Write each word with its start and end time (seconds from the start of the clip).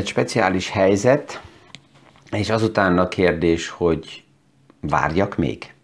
egy 0.00 0.06
speciális 0.06 0.70
helyzet, 0.70 1.42
és 2.30 2.50
azután 2.50 2.98
a 2.98 3.08
kérdés, 3.08 3.68
hogy 3.68 4.24
várjak 4.80 5.36
még? 5.36 5.74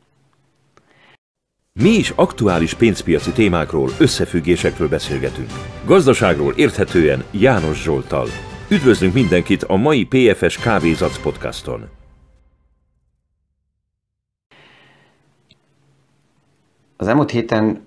Mi 1.73 1.89
is 1.89 2.11
aktuális 2.11 2.75
pénzpiaci 2.75 3.31
témákról, 3.33 3.91
összefüggésekről 3.99 4.89
beszélgetünk. 4.89 5.51
Gazdaságról 5.85 6.53
érthetően 6.53 7.25
János 7.31 7.83
Zsoltal. 7.83 8.29
Üdvözlünk 8.71 9.15
mindenkit 9.15 9.63
a 9.63 9.77
mai 9.77 10.05
PFS 10.05 10.59
Kávézac 10.59 11.19
podcaston. 11.19 11.89
Az 16.97 17.07
elmúlt 17.09 17.31
héten 17.31 17.87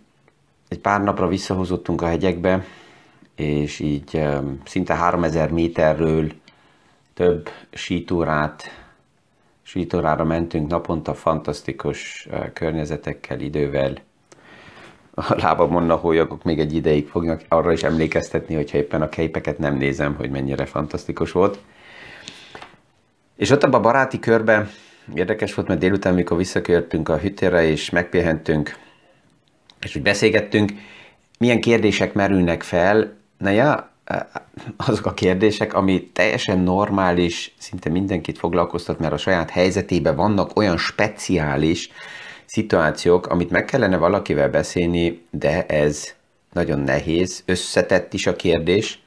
egy 0.67 0.79
pár 0.79 1.03
napra 1.03 1.27
visszahozottunk 1.27 2.01
a 2.01 2.07
hegyekbe, 2.07 2.65
és 3.39 3.79
így 3.79 4.27
szinte 4.65 4.93
3000 4.93 5.51
méterről 5.51 6.31
több 7.13 7.49
sítórát, 7.73 8.63
sítórára 9.61 10.23
mentünk 10.23 10.69
naponta 10.69 11.13
fantasztikus 11.13 12.27
környezetekkel, 12.53 13.39
idővel. 13.39 13.97
A 15.13 15.35
lábamon 15.41 15.89
a 15.89 15.95
hólyagok 15.95 16.43
még 16.43 16.59
egy 16.59 16.75
ideig 16.75 17.07
fognak 17.07 17.41
arra 17.47 17.71
is 17.71 17.83
emlékeztetni, 17.83 18.55
hogyha 18.55 18.77
éppen 18.77 19.01
a 19.01 19.09
képeket 19.09 19.57
nem 19.57 19.75
nézem, 19.75 20.15
hogy 20.15 20.29
mennyire 20.29 20.65
fantasztikus 20.65 21.31
volt. 21.31 21.59
És 23.35 23.49
ott 23.49 23.63
abban 23.63 23.79
a 23.79 23.83
baráti 23.83 24.19
körbe 24.19 24.69
érdekes 25.13 25.53
volt, 25.53 25.67
mert 25.67 25.79
délután, 25.79 26.13
mikor 26.13 26.37
visszakörtünk 26.37 27.09
a 27.09 27.17
hütére 27.17 27.63
és 27.63 27.89
megpihentünk, 27.89 28.77
és 29.81 29.95
úgy 29.95 30.01
beszélgettünk, 30.01 30.71
milyen 31.37 31.61
kérdések 31.61 32.13
merülnek 32.13 32.63
fel, 32.63 33.17
na 33.39 33.49
ja, 33.49 33.89
azok 34.77 35.05
a 35.05 35.13
kérdések, 35.13 35.73
ami 35.73 36.09
teljesen 36.13 36.59
normális, 36.59 37.55
szinte 37.57 37.89
mindenkit 37.89 38.37
foglalkoztat, 38.37 38.99
mert 38.99 39.13
a 39.13 39.17
saját 39.17 39.49
helyzetében 39.49 40.15
vannak 40.15 40.57
olyan 40.57 40.77
speciális 40.77 41.89
szituációk, 42.45 43.27
amit 43.27 43.49
meg 43.49 43.65
kellene 43.65 43.97
valakivel 43.97 44.49
beszélni, 44.49 45.25
de 45.29 45.65
ez 45.65 46.13
nagyon 46.53 46.79
nehéz, 46.79 47.43
összetett 47.45 48.13
is 48.13 48.27
a 48.27 48.35
kérdés. 48.35 48.99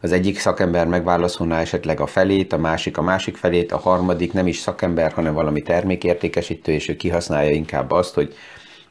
Az 0.00 0.12
egyik 0.12 0.38
szakember 0.38 0.86
megválaszolná 0.86 1.60
esetleg 1.60 2.00
a 2.00 2.06
felét, 2.06 2.52
a 2.52 2.58
másik 2.58 2.96
a 2.96 3.02
másik 3.02 3.36
felét, 3.36 3.72
a 3.72 3.78
harmadik 3.78 4.32
nem 4.32 4.46
is 4.46 4.58
szakember, 4.58 5.12
hanem 5.12 5.34
valami 5.34 5.62
termékértékesítő, 5.62 6.72
és 6.72 6.88
ő 6.88 6.96
kihasználja 6.96 7.50
inkább 7.50 7.90
azt, 7.90 8.14
hogy 8.14 8.34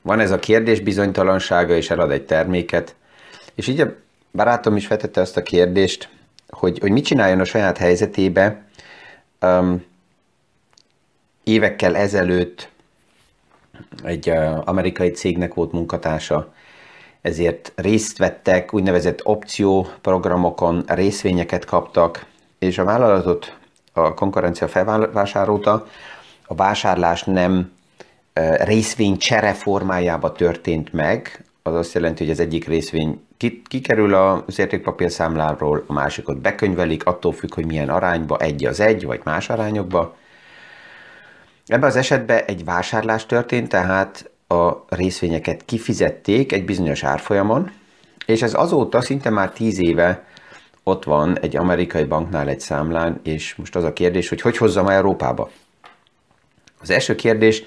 van 0.01 0.19
ez 0.19 0.31
a 0.31 0.39
kérdés 0.39 0.79
bizonytalansága, 0.79 1.75
és 1.75 1.89
elad 1.89 2.11
egy 2.11 2.25
terméket, 2.25 2.95
és 3.55 3.67
így 3.67 3.79
a 3.79 3.95
barátom 4.39 4.75
is 4.75 4.87
vetette 4.87 5.21
azt 5.21 5.37
a 5.37 5.43
kérdést, 5.43 6.09
hogy, 6.49 6.79
hogy 6.79 6.91
mit 6.91 7.05
csináljon 7.05 7.39
a 7.39 7.43
saját 7.43 7.77
helyzetébe. 7.77 8.63
Um, 9.41 9.85
évekkel 11.43 11.95
ezelőtt 11.95 12.69
egy 14.03 14.29
uh, 14.29 14.61
amerikai 14.65 15.11
cégnek 15.11 15.53
volt 15.53 15.71
munkatársa, 15.71 16.53
ezért 17.21 17.71
részt 17.75 18.17
vettek 18.17 18.73
úgynevezett 18.73 19.25
opcióprogramokon, 19.25 20.83
részvényeket 20.87 21.65
kaptak, 21.65 22.25
és 22.59 22.77
a 22.77 22.83
vállalatot 22.83 23.57
a 23.93 24.13
konkurencia 24.13 24.67
felvásárolta, 24.67 25.87
a 26.45 26.55
vásárlás 26.55 27.23
nem 27.23 27.71
részvény 28.57 29.17
csere 29.17 29.53
formájába 29.53 30.31
történt 30.31 30.93
meg, 30.93 31.43
az 31.63 31.75
azt 31.75 31.93
jelenti, 31.93 32.23
hogy 32.23 32.31
az 32.31 32.39
egyik 32.39 32.67
részvény 32.67 33.25
kikerül 33.67 34.13
az 34.13 34.59
értékpapír 34.59 35.11
számláról, 35.11 35.83
a 35.87 35.93
másikot 35.93 36.41
bekönyvelik, 36.41 37.05
attól 37.05 37.33
függ, 37.33 37.53
hogy 37.53 37.65
milyen 37.65 37.89
arányba, 37.89 38.37
egy 38.37 38.65
az 38.65 38.79
egy, 38.79 39.05
vagy 39.05 39.21
más 39.23 39.49
arányokba. 39.49 40.15
Ebben 41.67 41.89
az 41.89 41.95
esetben 41.95 42.43
egy 42.45 42.65
vásárlás 42.65 43.25
történt, 43.25 43.69
tehát 43.69 44.29
a 44.47 44.85
részvényeket 44.87 45.65
kifizették 45.65 46.51
egy 46.51 46.65
bizonyos 46.65 47.03
árfolyamon, 47.03 47.71
és 48.25 48.41
ez 48.41 48.53
azóta 48.53 49.01
szinte 49.01 49.29
már 49.29 49.51
tíz 49.51 49.79
éve 49.79 50.25
ott 50.83 51.03
van 51.03 51.39
egy 51.39 51.55
amerikai 51.55 52.03
banknál 52.03 52.47
egy 52.47 52.59
számlán, 52.59 53.19
és 53.23 53.55
most 53.55 53.75
az 53.75 53.83
a 53.83 53.93
kérdés, 53.93 54.29
hogy 54.29 54.41
hogy 54.41 54.57
hozzam 54.57 54.87
Európába. 54.87 55.49
Az 56.81 56.89
első 56.89 57.15
kérdés, 57.15 57.63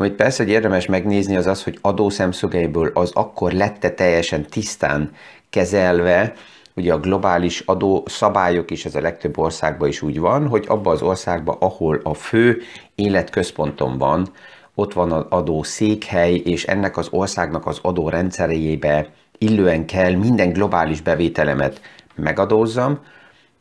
amit 0.00 0.14
persze, 0.14 0.42
hogy 0.42 0.52
érdemes 0.52 0.86
megnézni, 0.86 1.36
az 1.36 1.46
az, 1.46 1.62
hogy 1.62 1.78
adó 1.80 2.10
szemszögeiből 2.10 2.90
az 2.94 3.10
akkor 3.14 3.52
lette 3.52 3.90
teljesen 3.90 4.46
tisztán 4.46 5.10
kezelve, 5.50 6.32
ugye 6.76 6.92
a 6.92 7.00
globális 7.00 7.60
adó 7.60 8.04
szabályok 8.06 8.70
is 8.70 8.84
ez 8.84 8.94
a 8.94 9.00
legtöbb 9.00 9.38
országban 9.38 9.88
is 9.88 10.02
úgy 10.02 10.18
van, 10.18 10.48
hogy 10.48 10.64
abban 10.68 10.94
az 10.94 11.02
országban, 11.02 11.56
ahol 11.60 12.00
a 12.02 12.14
fő 12.14 12.62
életközponton 12.94 13.98
van, 13.98 14.28
ott 14.74 14.92
van 14.92 15.12
az 15.12 15.24
adó 15.28 15.62
székhely, 15.62 16.34
és 16.34 16.64
ennek 16.64 16.96
az 16.96 17.08
országnak 17.10 17.66
az 17.66 17.78
adó 17.82 18.08
rendszerébe 18.08 19.08
illően 19.38 19.86
kell 19.86 20.14
minden 20.14 20.52
globális 20.52 21.00
bevételemet 21.00 21.80
megadózzam, 22.14 22.98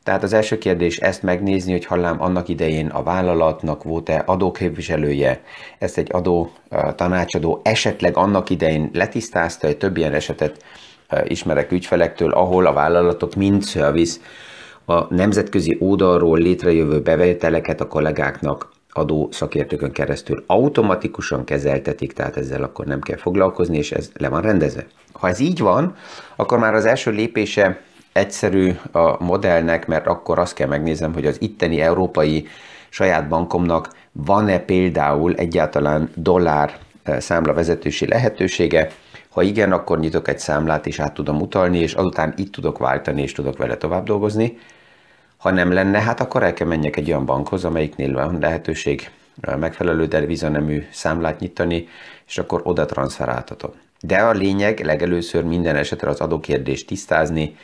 tehát 0.08 0.24
az 0.24 0.34
első 0.34 0.58
kérdés 0.58 0.98
ezt 0.98 1.24
megnézni, 1.24 1.72
hogy 1.72 1.86
hallám 1.86 2.22
annak 2.22 2.48
idején 2.48 2.88
a 2.88 3.04
vállalatnak 3.04 3.84
volt-e 3.84 4.24
adóképviselője, 4.26 5.42
ezt 5.78 5.98
egy 5.98 6.08
adó 6.12 6.52
tanácsadó 6.96 7.60
esetleg 7.64 8.18
annak 8.18 8.50
idején 8.50 8.90
letisztázta, 8.94 9.68
egy 9.68 9.78
több 9.78 9.98
ilyen 9.98 10.14
esetet 10.14 10.64
ismerek 11.24 11.72
ügyfelektől, 11.72 12.32
ahol 12.32 12.66
a 12.66 12.74
vállalatok 12.74 13.36
mind 13.36 13.66
service 13.66 14.20
a 14.86 15.14
nemzetközi 15.14 15.78
oldalról 15.80 16.38
létrejövő 16.38 17.02
bevételeket 17.02 17.82
a 17.82 17.88
kollégáknak 17.88 18.72
adó 18.90 19.30
szakértőkön 19.32 19.92
keresztül 19.92 20.44
automatikusan 20.46 21.44
kezeltetik, 21.44 22.14
tehát 22.14 22.38
ezzel 22.38 22.64
akkor 22.64 22.86
nem 22.86 23.02
kell 23.02 23.18
foglalkozni, 23.18 23.78
és 23.78 23.92
ez 23.92 24.12
le 24.18 24.30
van 24.30 24.42
rendezve. 24.42 24.86
Ha 25.12 25.28
ez 25.28 25.40
így 25.40 25.60
van, 25.60 25.96
akkor 26.36 26.60
már 26.60 26.74
az 26.74 26.86
első 26.86 27.12
lépése 27.12 27.82
egyszerű 28.18 28.72
a 28.92 29.24
modellnek, 29.24 29.88
mert 29.88 30.08
akkor 30.08 30.40
azt 30.40 30.54
kell 30.54 30.68
megnézem, 30.68 31.14
hogy 31.14 31.26
az 31.26 31.42
itteni 31.42 31.82
európai 31.82 32.48
saját 32.90 33.28
bankomnak 33.28 33.90
van-e 34.12 34.60
például 34.60 35.36
egyáltalán 35.36 36.10
dollár 36.16 36.78
eh, 37.04 37.20
számlavezetősi 37.20 38.08
lehetősége, 38.08 38.90
ha 39.30 39.42
igen, 39.42 39.72
akkor 39.72 40.00
nyitok 40.00 40.28
egy 40.28 40.40
számlát, 40.40 40.88
és 40.88 41.00
át 41.00 41.14
tudom 41.14 41.42
utalni, 41.42 41.78
és 41.80 41.94
azután 41.94 42.34
itt 42.38 42.52
tudok 42.52 42.78
váltani, 42.78 43.22
és 43.22 43.32
tudok 43.32 43.58
vele 43.58 43.78
tovább 43.78 44.06
dolgozni. 44.06 44.58
Ha 45.38 45.52
nem 45.52 45.72
lenne, 45.72 46.02
hát 46.02 46.20
akkor 46.20 46.44
el 46.44 46.54
kell 46.54 46.68
menjek 46.68 46.96
egy 46.96 47.10
olyan 47.10 47.26
bankhoz, 47.26 47.66
amelyiknél 47.66 48.14
van 48.14 48.38
lehetőség 48.40 49.10
eh, 49.42 49.56
megfelelő 49.56 50.06
devizanemű 50.06 50.86
számlát 50.92 51.40
nyitani, 51.40 51.88
és 52.28 52.38
akkor 52.38 52.62
oda 52.64 52.86
transferáltatom. 52.86 53.72
De 54.02 54.18
a 54.18 54.32
lényeg 54.32 54.80
legelőször 54.80 55.44
minden 55.44 55.76
esetre 55.76 56.10
az 56.10 56.20
adókérdést 56.20 56.88
tisztázni, 56.88 57.56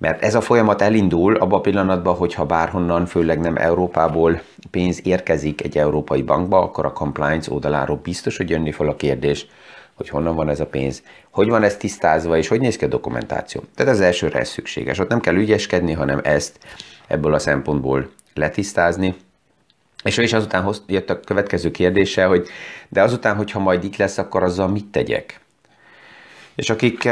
mert 0.00 0.22
ez 0.22 0.34
a 0.34 0.40
folyamat 0.40 0.82
elindul 0.82 1.36
abban 1.36 1.58
a 1.58 1.60
pillanatban, 1.60 2.14
hogyha 2.14 2.46
bárhonnan, 2.46 3.06
főleg 3.06 3.40
nem 3.40 3.56
Európából 3.56 4.40
pénz 4.70 5.00
érkezik 5.06 5.62
egy 5.62 5.78
európai 5.78 6.22
bankba, 6.22 6.58
akkor 6.58 6.84
a 6.84 6.92
compliance 6.92 7.52
oldaláról 7.52 8.00
biztos, 8.02 8.36
hogy 8.36 8.50
jönni 8.50 8.72
fel 8.72 8.88
a 8.88 8.96
kérdés, 8.96 9.46
hogy 9.94 10.08
honnan 10.08 10.34
van 10.34 10.48
ez 10.48 10.60
a 10.60 10.66
pénz, 10.66 11.02
hogy 11.30 11.48
van 11.48 11.62
ez 11.62 11.76
tisztázva, 11.76 12.36
és 12.36 12.48
hogy 12.48 12.60
néz 12.60 12.76
ki 12.76 12.84
a 12.84 12.88
dokumentáció. 12.88 13.62
Tehát 13.74 13.92
az 13.92 14.00
elsőre 14.00 14.38
ez 14.38 14.48
szükséges. 14.48 14.98
Ott 14.98 15.08
nem 15.08 15.20
kell 15.20 15.34
ügyeskedni, 15.34 15.92
hanem 15.92 16.20
ezt 16.22 16.58
ebből 17.06 17.34
a 17.34 17.38
szempontból 17.38 18.10
letisztázni. 18.34 19.14
És 20.04 20.18
ő 20.18 20.22
is 20.22 20.32
azután 20.32 20.74
jött 20.86 21.10
a 21.10 21.20
következő 21.20 21.70
kérdése, 21.70 22.24
hogy 22.24 22.48
de 22.88 23.02
azután, 23.02 23.36
hogyha 23.36 23.58
majd 23.58 23.84
itt 23.84 23.96
lesz, 23.96 24.18
akkor 24.18 24.42
azzal 24.42 24.68
mit 24.68 24.86
tegyek? 24.86 25.40
És 26.54 26.70
akik 26.70 27.08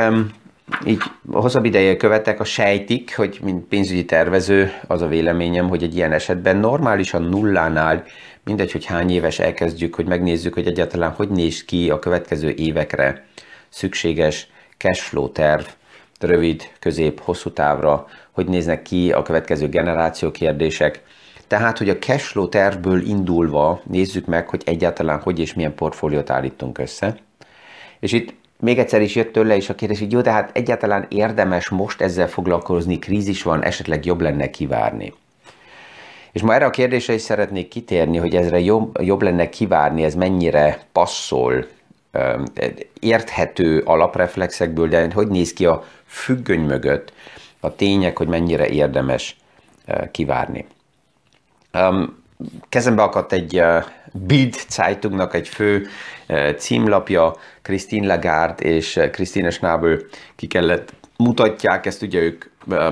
így 0.86 1.02
hosszabb 1.30 1.64
ideje 1.64 1.96
követek, 1.96 2.40
a 2.40 2.44
sejtik, 2.44 3.16
hogy 3.16 3.38
mint 3.42 3.64
pénzügyi 3.64 4.04
tervező 4.04 4.72
az 4.86 5.02
a 5.02 5.06
véleményem, 5.06 5.68
hogy 5.68 5.82
egy 5.82 5.96
ilyen 5.96 6.12
esetben 6.12 6.56
normálisan 6.56 7.22
nullánál, 7.22 8.04
mindegy, 8.44 8.72
hogy 8.72 8.84
hány 8.84 9.10
éves 9.10 9.38
elkezdjük, 9.38 9.94
hogy 9.94 10.06
megnézzük, 10.06 10.54
hogy 10.54 10.66
egyáltalán 10.66 11.10
hogy 11.10 11.28
néz 11.28 11.64
ki 11.64 11.90
a 11.90 11.98
következő 11.98 12.50
évekre 12.56 13.26
szükséges 13.68 14.48
cashflow 14.76 15.32
terv, 15.32 15.64
rövid, 16.20 16.62
közép, 16.78 17.20
hosszú 17.20 17.50
távra, 17.50 18.06
hogy 18.30 18.46
néznek 18.46 18.82
ki 18.82 19.12
a 19.12 19.22
következő 19.22 19.68
generáció 19.68 20.30
kérdések. 20.30 21.02
Tehát, 21.46 21.78
hogy 21.78 21.88
a 21.88 21.98
cashflow 21.98 22.48
tervből 22.48 23.06
indulva 23.06 23.80
nézzük 23.84 24.26
meg, 24.26 24.48
hogy 24.48 24.62
egyáltalán 24.64 25.20
hogy 25.20 25.38
és 25.38 25.54
milyen 25.54 25.74
portfóliót 25.74 26.30
állítunk 26.30 26.78
össze. 26.78 27.16
És 28.00 28.12
itt 28.12 28.34
még 28.60 28.78
egyszer 28.78 29.00
is 29.00 29.14
jött 29.14 29.32
tőle 29.32 29.56
is 29.56 29.68
a 29.68 29.74
kérdés, 29.74 29.98
hogy 29.98 30.12
jó, 30.12 30.20
de 30.20 30.30
hát 30.30 30.56
egyáltalán 30.56 31.06
érdemes 31.08 31.68
most 31.68 32.00
ezzel 32.00 32.28
foglalkozni, 32.28 32.98
krízis 32.98 33.42
van, 33.42 33.62
esetleg 33.64 34.04
jobb 34.04 34.20
lenne 34.20 34.50
kivárni. 34.50 35.14
És 36.32 36.42
ma 36.42 36.54
erre 36.54 36.64
a 36.64 36.70
kérdésre 36.70 37.12
is 37.12 37.20
szeretnék 37.20 37.68
kitérni, 37.68 38.16
hogy 38.16 38.34
ezre 38.34 38.60
jobb, 38.60 39.00
jobb 39.00 39.22
lenne 39.22 39.48
kivárni, 39.48 40.04
ez 40.04 40.14
mennyire 40.14 40.80
passzol, 40.92 41.66
érthető 43.00 43.80
alapreflexekből, 43.80 44.88
de 44.88 45.12
hogy 45.12 45.28
néz 45.28 45.52
ki 45.52 45.66
a 45.66 45.84
függöny 46.06 46.60
mögött 46.60 47.12
a 47.60 47.74
tények, 47.74 48.18
hogy 48.18 48.28
mennyire 48.28 48.68
érdemes 48.68 49.36
kivárni. 50.10 50.66
Kezembe 52.68 53.02
akadt 53.02 53.32
egy 53.32 53.62
Bild 54.12 54.54
Zeitungnak 54.68 55.34
egy 55.34 55.48
fő 55.48 55.86
címlapja, 56.56 57.34
Christine 57.62 58.06
Lagarde 58.06 58.64
és 58.64 59.00
Christine 59.12 59.50
Schnabel 59.50 59.98
ki 60.36 60.46
kellett 60.46 60.92
mutatják, 61.16 61.86
ezt 61.86 62.02
ugye 62.02 62.20
ők 62.20 62.44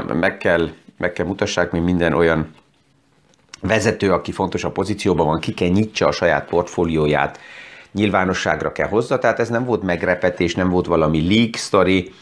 meg 0.06 0.38
kell, 0.38 0.68
meg 0.98 1.12
kell 1.12 1.26
mutassák, 1.26 1.70
mint 1.70 1.84
minden 1.84 2.12
olyan 2.12 2.54
vezető, 3.60 4.12
aki 4.12 4.32
fontos 4.32 4.64
a 4.64 4.70
pozícióban 4.70 5.26
van, 5.26 5.40
ki 5.40 5.54
kell 5.54 5.68
nyitsa 5.68 6.06
a 6.06 6.12
saját 6.12 6.48
portfólióját, 6.48 7.40
nyilvánosságra 7.92 8.72
kell 8.72 8.88
hozza, 8.88 9.18
tehát 9.18 9.38
ez 9.38 9.48
nem 9.48 9.64
volt 9.64 9.82
megrepetés, 9.82 10.54
nem 10.54 10.68
volt 10.68 10.86
valami 10.86 11.28
leak 11.28 11.54
story, 11.54 12.12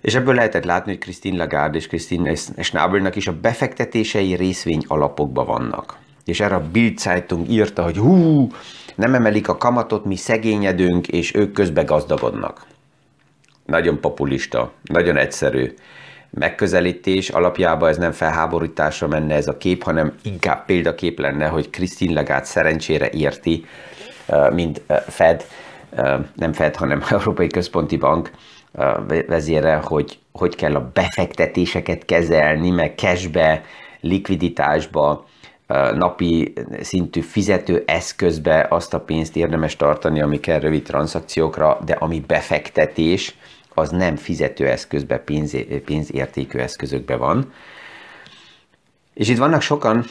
és 0.00 0.14
ebből 0.14 0.34
lehetett 0.34 0.64
látni, 0.64 0.90
hogy 0.90 1.00
Christine 1.00 1.36
Lagarde 1.36 1.76
és 1.76 1.86
Christine 1.86 2.34
Schnabelnak 2.58 3.16
is 3.16 3.26
a 3.26 3.40
befektetései 3.40 4.34
részvény 4.34 4.84
alapokban 4.86 5.46
vannak. 5.46 5.98
És 6.30 6.40
erre 6.40 6.54
a 6.54 6.68
Bild 6.72 6.98
Zeitung 6.98 7.48
írta, 7.48 7.82
hogy 7.82 7.96
hú, 7.96 8.48
nem 8.94 9.14
emelik 9.14 9.48
a 9.48 9.56
kamatot, 9.56 10.04
mi 10.04 10.16
szegényedünk, 10.16 11.08
és 11.08 11.34
ők 11.34 11.52
közben 11.52 11.86
gazdagodnak. 11.86 12.66
Nagyon 13.66 14.00
populista, 14.00 14.72
nagyon 14.82 15.16
egyszerű 15.16 15.74
megközelítés. 16.30 17.28
Alapjában 17.28 17.88
ez 17.88 17.96
nem 17.96 18.12
felháborításra 18.12 19.06
menne 19.06 19.34
ez 19.34 19.48
a 19.48 19.56
kép, 19.56 19.82
hanem 19.82 20.14
inkább 20.22 20.64
példakép 20.64 21.18
lenne, 21.18 21.46
hogy 21.46 21.70
Christine 21.70 22.12
Lagarde 22.12 22.44
szerencsére 22.44 23.10
érti, 23.10 23.64
mint 24.52 24.82
Fed, 25.06 25.44
nem 26.34 26.52
Fed, 26.52 26.76
hanem 26.76 27.02
Európai 27.10 27.46
Központi 27.46 27.96
Bank 27.96 28.30
vezére, 29.26 29.76
hogy 29.76 30.18
hogy 30.32 30.56
kell 30.56 30.74
a 30.74 30.90
befektetéseket 30.92 32.04
kezelni, 32.04 32.70
meg 32.70 32.94
cashbe, 32.96 33.64
likviditásba, 34.00 35.26
napi 35.94 36.52
szintű 36.80 37.20
fizető 37.20 37.82
eszközbe 37.86 38.66
azt 38.70 38.94
a 38.94 39.00
pénzt 39.00 39.36
érdemes 39.36 39.76
tartani, 39.76 40.20
ami 40.20 40.40
kell 40.40 40.58
rövid 40.58 40.82
tranzakciókra, 40.82 41.78
de 41.84 41.92
ami 41.92 42.20
befektetés, 42.26 43.36
az 43.74 43.90
nem 43.90 44.16
fizetőeszközbe, 44.16 45.18
pénz, 45.18 45.56
pénzértékű 45.84 46.58
eszközökbe 46.58 47.16
van. 47.16 47.52
És 49.14 49.28
itt 49.28 49.38
vannak 49.38 49.60
sokan, 49.60 50.04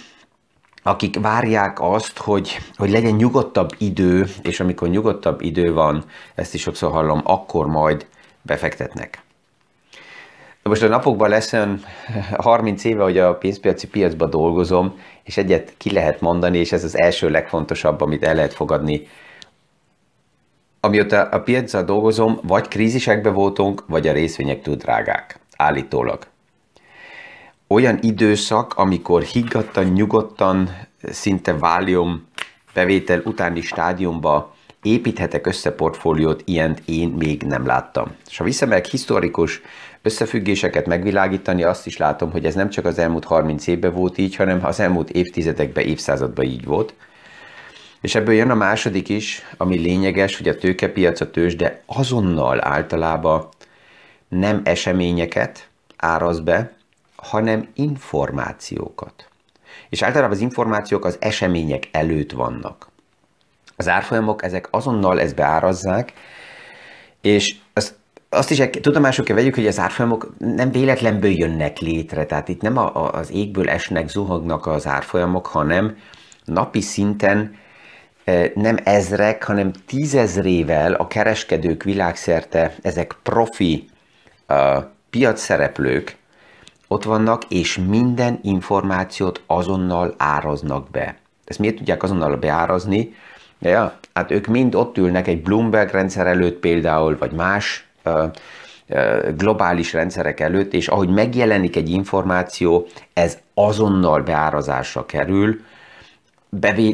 akik 0.84 1.20
várják 1.20 1.82
azt, 1.82 2.18
hogy, 2.18 2.58
hogy 2.76 2.90
legyen 2.90 3.16
nyugodtabb 3.16 3.70
idő, 3.78 4.26
és 4.42 4.60
amikor 4.60 4.88
nyugodtabb 4.90 5.42
idő 5.42 5.74
van, 5.74 6.04
ezt 6.36 6.54
is 6.54 6.62
sokszor 6.62 6.92
hallom, 6.92 7.22
akkor 7.24 7.68
majd 7.68 8.08
befektetnek. 8.42 9.24
Most 10.64 10.84
a 10.84 10.88
napokban 10.88 11.30
lesz 11.30 11.54
30 12.38 12.84
éve, 12.84 13.04
hogy 13.04 13.18
a 13.18 13.36
pénzpiaci 13.36 13.88
piacban 13.88 14.30
dolgozom, 14.30 15.00
és 15.30 15.38
egyet 15.38 15.74
ki 15.78 15.92
lehet 15.92 16.22
mondani, 16.22 16.58
és 16.58 16.72
ez 16.72 16.84
az 16.84 16.98
első 16.98 17.30
legfontosabb, 17.30 18.02
amit 18.02 18.24
el 18.24 18.36
lehet 18.36 18.54
fogadni. 18.54 19.08
Amióta 20.80 21.22
a 21.22 21.42
piacra 21.42 21.82
dolgozom, 21.82 22.40
vagy 22.44 22.68
krízisekbe 22.68 23.30
voltunk, 23.30 23.84
vagy 23.88 24.08
a 24.08 24.12
részvények 24.12 24.62
túl 24.62 24.76
drágák. 24.76 25.40
Állítólag. 25.58 26.28
Olyan 27.68 28.00
időszak, 28.02 28.74
amikor 28.74 29.22
higgadtan, 29.22 29.86
nyugodtan, 29.86 30.70
szinte 31.02 31.58
válium 31.58 32.28
bevétel 32.74 33.22
utáni 33.26 33.62
stádiumba 33.62 34.56
építhetek 34.82 35.48
össze 35.48 35.72
portfóliót, 35.72 36.42
ilyent 36.46 36.82
én 36.86 37.10
még 37.10 37.42
nem 37.42 37.66
láttam. 37.66 38.16
És 38.30 38.38
ha 38.38 38.44
visszamegyek 38.44 38.86
historikus 38.86 39.62
összefüggéseket 40.02 40.86
megvilágítani, 40.86 41.64
azt 41.64 41.86
is 41.86 41.98
látom, 41.98 42.32
hogy 42.32 42.46
ez 42.46 42.56
nem 42.56 42.70
csak 42.70 42.86
az 42.86 43.00
elmúlt 43.00 43.26
30 43.26 43.68
évben 43.68 43.94
volt 43.94 44.18
így, 44.18 44.36
hanem 44.36 44.66
az 44.66 44.80
elmúlt 44.80 45.10
évtizedekben, 45.10 45.86
évszázadban 45.86 46.46
így 46.46 46.66
volt. 46.66 46.94
És 48.02 48.16
ebből 48.16 48.34
jön 48.34 48.50
a 48.50 48.56
második 48.56 49.10
is, 49.10 49.46
ami 49.58 49.78
lényeges, 49.78 50.38
hogy 50.38 50.48
a 50.48 50.56
tőkepiac, 50.56 51.22
a 51.22 51.32
tőzs, 51.32 51.56
de 51.56 51.84
azonnal 51.86 52.66
általában 52.66 53.48
nem 54.28 54.62
eseményeket 54.64 55.70
áraz 55.98 56.40
be, 56.40 56.74
hanem 57.16 57.68
információkat. 57.74 59.28
És 59.90 60.02
általában 60.02 60.36
az 60.36 60.42
információk 60.42 61.06
az 61.06 61.18
események 61.20 61.88
előtt 61.92 62.32
vannak. 62.32 62.89
Az 63.80 63.88
árfolyamok 63.88 64.44
ezek 64.44 64.68
azonnal 64.72 65.20
ezt 65.20 65.36
beárazzák, 65.36 66.14
és 67.22 67.56
azt, 67.74 67.96
azt 68.30 68.52
is 68.52 68.62
tudomásuk 68.82 69.26
kell 69.26 69.36
vegyük, 69.36 69.56
hogy 69.56 69.68
az 69.68 69.80
árfolyamok 69.80 70.34
nem 70.38 70.72
véletlenből 70.72 71.32
jönnek 71.32 71.78
létre, 71.78 72.26
tehát 72.26 72.50
itt 72.50 72.62
nem 72.62 72.78
a, 72.78 72.96
a, 72.96 73.14
az 73.14 73.32
égből 73.32 73.70
esnek, 73.70 74.10
zuhognak 74.10 74.66
az 74.66 74.88
árfolyamok, 74.88 75.48
hanem 75.48 75.98
napi 76.46 76.82
szinten 76.82 77.56
e, 78.24 78.52
nem 78.56 78.78
ezrek, 78.84 79.44
hanem 79.44 79.72
tízezrével 79.86 80.94
a 80.94 81.08
kereskedők 81.08 81.84
világszerte, 81.84 82.76
ezek 82.82 83.16
profi 83.24 83.90
uh, 84.50 84.84
piacszereplők 85.10 86.18
ott 86.88 87.04
vannak, 87.04 87.44
és 87.48 87.78
minden 87.88 88.40
információt 88.42 89.44
azonnal 89.48 90.14
áraznak 90.18 90.90
be. 90.90 91.18
Ezt 91.46 91.60
miért 91.60 91.76
tudják 91.76 92.04
azonnal 92.04 92.36
beárazni? 92.36 93.14
Ja, 93.60 94.00
hát 94.14 94.32
ők 94.32 94.48
mind 94.48 94.76
ott 94.76 94.98
ülnek 94.98 95.28
egy 95.28 95.42
Bloomberg 95.42 95.92
rendszer 95.92 96.28
előtt 96.28 96.60
például, 96.60 97.18
vagy 97.18 97.32
más 97.32 97.88
uh, 98.06 98.24
uh, 98.90 99.36
globális 99.38 99.94
rendszerek 99.94 100.40
előtt, 100.40 100.74
és 100.74 100.88
ahogy 100.88 101.10
megjelenik 101.10 101.76
egy 101.76 101.90
információ, 101.90 102.88
ez 103.14 103.38
azonnal 103.54 104.22
beárazásra 104.22 105.06
kerül, 105.06 105.60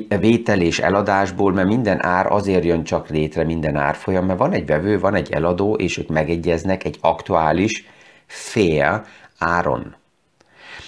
bevétel 0.07 0.62
és 0.62 0.79
eladásból, 0.79 1.53
mert 1.53 1.67
minden 1.67 2.06
ár 2.06 2.31
azért 2.31 2.63
jön 2.63 2.83
csak 2.83 3.09
létre, 3.09 3.44
minden 3.44 3.75
árfolyam, 3.75 4.25
mert 4.25 4.39
van 4.39 4.51
egy 4.51 4.65
vevő, 4.65 5.00
van 5.00 5.15
egy 5.15 5.31
eladó, 5.31 5.75
és 5.75 5.97
ők 5.97 6.07
megegyeznek 6.07 6.83
egy 6.83 6.97
aktuális 7.01 7.85
fél 8.25 9.06
áron. 9.38 9.95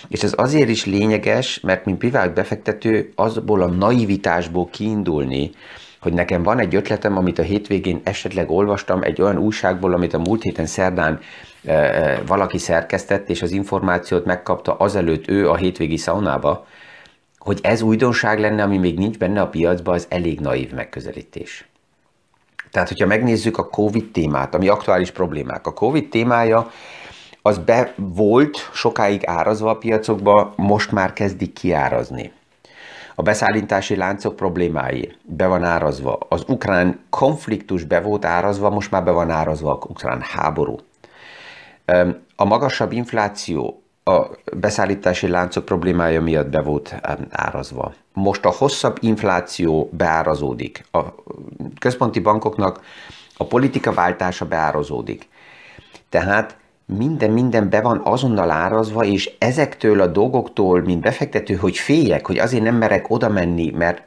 És 0.08 0.24
ez 0.24 0.34
azért 0.38 0.70
is 0.70 0.86
lényeges, 0.86 1.60
mert 1.60 1.86
mint 1.86 1.98
privát 1.98 2.34
befektető 2.34 3.12
azból 3.16 3.62
a 3.62 3.68
naivitásból 3.68 4.70
kiindulni, 4.70 5.52
hogy 6.00 6.14
nekem 6.14 6.44
van 6.44 6.60
egy 6.60 6.76
ötletem, 6.76 7.18
amit 7.18 7.40
a 7.40 7.44
hétvégén 7.44 8.02
esetleg 8.04 8.52
olvastam 8.52 9.04
egy 9.04 9.22
olyan 9.22 9.38
újságból, 9.38 9.94
amit 9.94 10.14
a 10.14 10.20
múlt 10.20 10.42
héten 10.42 10.66
szerdán 10.66 11.20
e, 11.66 12.22
valaki 12.28 12.58
szerkesztett, 12.58 13.30
és 13.30 13.42
az 13.42 13.52
információt 13.52 14.26
megkapta 14.26 14.74
azelőtt 14.74 15.30
ő 15.30 15.50
a 15.50 15.56
hétvégi 15.56 15.98
szaunába, 15.98 16.66
hogy 17.38 17.60
ez 17.64 17.82
újdonság 17.82 18.40
lenne, 18.40 18.64
ami 18.64 18.78
még 18.78 18.98
nincs 18.98 19.18
benne 19.18 19.42
a 19.42 19.48
piacban, 19.48 19.94
az 19.94 20.06
elég 20.10 20.40
naív 20.40 20.72
megközelítés. 20.72 21.68
Tehát, 22.72 22.88
hogyha 22.88 23.08
megnézzük 23.08 23.58
a 23.58 23.70
COVID 23.70 24.12
témát, 24.12 24.56
ami 24.56 24.68
aktuális 24.68 25.12
problémák, 25.12 25.68
a 25.68 25.74
COVID 25.74 26.10
témája 26.10 26.72
az 27.42 27.58
be 27.58 27.94
volt 27.96 28.70
sokáig 28.74 29.22
árazva 29.26 29.70
a 29.70 29.78
piacokba, 29.78 30.54
most 30.56 30.92
már 30.92 31.14
kezdik 31.14 31.54
kiárazni. 31.54 32.32
A 33.16 33.22
beszállítási 33.22 33.96
láncok 33.96 34.36
problémái 34.36 35.16
be 35.24 35.48
van 35.48 35.64
árazva. 35.64 36.18
Az 36.30 36.44
ukrán 36.48 37.00
konfliktus 37.10 37.84
be 37.84 38.02
volt 38.02 38.26
árazva, 38.26 38.70
most 38.70 38.92
már 38.92 39.04
be 39.04 39.12
van 39.12 39.30
árazva 39.30 39.72
a 39.72 39.86
ukrán 39.90 40.22
háború. 40.22 40.76
A 42.36 42.46
magasabb 42.46 42.92
infláció 42.92 43.82
a 44.04 44.26
beszállítási 44.56 45.28
láncok 45.28 45.66
problémája 45.66 46.22
miatt 46.22 46.50
be 46.50 46.62
volt 46.62 46.96
árazva. 47.30 47.94
Most 48.14 48.46
a 48.46 48.54
hosszabb 48.58 48.98
infláció 49.02 49.90
beárazódik. 49.92 50.86
A 50.92 51.00
központi 51.80 52.20
bankoknak 52.20 52.82
a 53.38 53.46
politika 53.46 53.94
váltása 53.94 54.46
beárazódik. 54.46 55.28
Tehát 56.10 56.58
minden, 56.96 57.32
minden 57.32 57.70
be 57.70 57.82
van 57.82 58.02
azonnal 58.04 58.52
árazva, 58.52 59.04
és 59.04 59.32
ezektől 59.38 60.02
a 60.02 60.08
dolgoktól, 60.08 60.82
mint 60.82 61.02
befektető, 61.02 61.56
hogy 61.56 61.78
féljek, 61.78 62.26
hogy 62.26 62.38
azért 62.38 62.64
nem 62.64 62.76
merek 62.76 63.10
oda 63.10 63.30
menni, 63.30 63.72
mert 63.72 64.04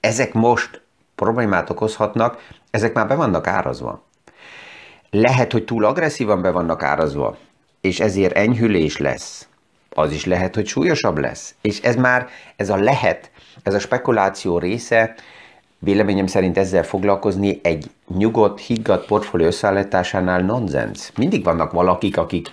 ezek 0.00 0.32
most 0.32 0.82
problémát 1.14 1.70
okozhatnak, 1.70 2.46
ezek 2.70 2.92
már 2.92 3.08
be 3.08 3.14
vannak 3.14 3.46
árazva. 3.46 4.02
Lehet, 5.10 5.52
hogy 5.52 5.64
túl 5.64 5.84
agresszívan 5.84 6.42
be 6.42 6.50
vannak 6.50 6.82
árazva, 6.82 7.36
és 7.80 8.00
ezért 8.00 8.36
enyhülés 8.36 8.98
lesz. 8.98 9.48
Az 9.90 10.12
is 10.12 10.24
lehet, 10.24 10.54
hogy 10.54 10.66
súlyosabb 10.66 11.18
lesz. 11.18 11.54
És 11.60 11.80
ez 11.80 11.96
már, 11.96 12.28
ez 12.56 12.70
a 12.70 12.76
lehet, 12.76 13.30
ez 13.62 13.74
a 13.74 13.78
spekuláció 13.78 14.58
része, 14.58 15.14
Véleményem 15.84 16.26
szerint 16.26 16.58
ezzel 16.58 16.82
foglalkozni 16.82 17.60
egy 17.62 17.90
nyugodt, 18.16 18.60
higgadt 18.60 19.06
portfólió 19.06 19.46
összeállításánál 19.46 20.40
nonsens. 20.40 21.10
Mindig 21.16 21.44
vannak 21.44 21.72
valakik, 21.72 22.16
akik 22.16 22.48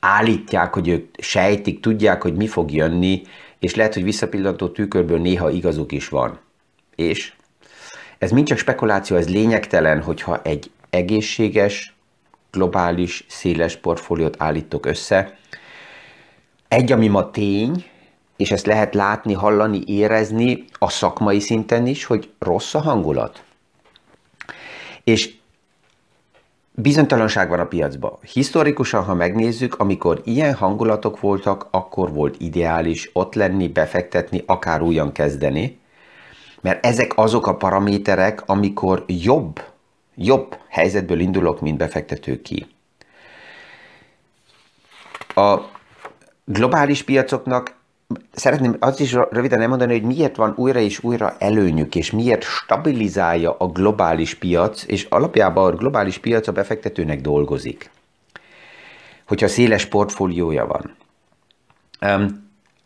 állítják, 0.00 0.74
hogy 0.74 0.88
ők 0.88 1.14
sejtik, 1.18 1.80
tudják, 1.80 2.22
hogy 2.22 2.34
mi 2.34 2.46
fog 2.46 2.72
jönni, 2.72 3.22
és 3.58 3.74
lehet, 3.74 3.94
hogy 3.94 4.02
visszapillantó 4.02 4.68
tükörből 4.68 5.20
néha 5.20 5.50
igazuk 5.50 5.92
is 5.92 6.08
van. 6.08 6.38
És 6.94 7.32
ez 8.18 8.30
mind 8.30 8.46
csak 8.46 8.58
spekuláció, 8.58 9.16
ez 9.16 9.28
lényegtelen, 9.28 10.02
hogyha 10.02 10.42
egy 10.42 10.70
egészséges, 10.90 11.96
globális, 12.50 13.24
széles 13.28 13.76
portfóliót 13.76 14.34
állítok 14.38 14.86
össze. 14.86 15.38
Egy, 16.68 16.92
ami 16.92 17.08
ma 17.08 17.30
tény, 17.30 17.84
és 18.36 18.50
ezt 18.50 18.66
lehet 18.66 18.94
látni, 18.94 19.32
hallani, 19.32 19.82
érezni 19.86 20.64
a 20.72 20.90
szakmai 20.90 21.40
szinten 21.40 21.86
is, 21.86 22.04
hogy 22.04 22.30
rossz 22.38 22.74
a 22.74 22.80
hangulat. 22.80 23.42
És 25.04 25.34
bizonytalanság 26.72 27.48
van 27.48 27.60
a 27.60 27.66
piacban. 27.66 28.18
Historikusan, 28.32 29.04
ha 29.04 29.14
megnézzük, 29.14 29.74
amikor 29.74 30.20
ilyen 30.24 30.54
hangulatok 30.54 31.20
voltak, 31.20 31.68
akkor 31.70 32.12
volt 32.12 32.34
ideális 32.38 33.10
ott 33.12 33.34
lenni, 33.34 33.68
befektetni, 33.68 34.42
akár 34.46 34.82
újan 34.82 35.12
kezdeni, 35.12 35.78
mert 36.60 36.86
ezek 36.86 37.12
azok 37.18 37.46
a 37.46 37.56
paraméterek, 37.56 38.42
amikor 38.46 39.04
jobb, 39.06 39.60
jobb 40.14 40.58
helyzetből 40.68 41.20
indulok, 41.20 41.60
mint 41.60 41.78
befektető 41.78 42.42
ki. 42.42 42.66
A 45.34 45.58
globális 46.44 47.02
piacoknak 47.02 47.75
szeretném 48.32 48.76
azt 48.78 49.00
is 49.00 49.12
röviden 49.12 49.60
elmondani, 49.60 49.92
hogy 49.92 50.02
miért 50.02 50.36
van 50.36 50.52
újra 50.56 50.78
és 50.78 51.02
újra 51.02 51.34
előnyük, 51.38 51.94
és 51.94 52.10
miért 52.10 52.42
stabilizálja 52.42 53.56
a 53.58 53.66
globális 53.66 54.34
piac, 54.34 54.84
és 54.86 55.04
alapjában 55.04 55.72
a 55.72 55.76
globális 55.76 56.18
piac 56.18 56.46
a 56.46 56.52
befektetőnek 56.52 57.20
dolgozik. 57.20 57.90
Hogyha 59.26 59.48
széles 59.48 59.86
portfóliója 59.86 60.66
van. 60.66 60.96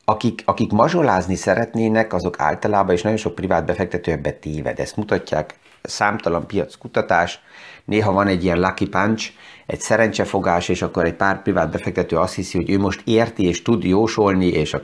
Akik, 0.04 0.42
akik 0.44 0.70
mazsolázni 0.70 1.34
szeretnének, 1.34 2.12
azok 2.12 2.40
általában, 2.40 2.94
és 2.94 3.02
nagyon 3.02 3.18
sok 3.18 3.34
privát 3.34 3.64
befektető 3.64 4.12
ebbe 4.12 4.32
téved. 4.32 4.78
Ezt 4.78 4.96
mutatják 4.96 5.54
számtalan 5.82 6.46
piackutatás. 6.46 7.40
Néha 7.84 8.12
van 8.12 8.26
egy 8.26 8.44
ilyen 8.44 8.60
lucky 8.60 8.88
punch, 8.88 9.32
egy 9.66 9.80
szerencsefogás, 9.80 10.68
és 10.68 10.82
akkor 10.82 11.04
egy 11.04 11.14
pár 11.14 11.42
privát 11.42 11.70
befektető 11.70 12.16
azt 12.16 12.34
hiszi, 12.34 12.56
hogy 12.56 12.70
ő 12.70 12.78
most 12.78 13.02
érti 13.04 13.46
és 13.46 13.62
tud 13.62 13.84
jósolni, 13.84 14.46
és 14.46 14.74
a, 14.74 14.80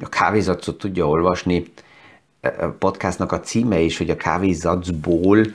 a 0.00 0.08
kávézacot 0.08 0.78
tudja 0.78 1.08
olvasni. 1.08 1.64
A 2.40 2.66
podcastnak 2.78 3.32
a 3.32 3.40
címe 3.40 3.78
is, 3.80 3.98
hogy 3.98 4.10
a 4.10 4.16
kávézacból 4.16 5.46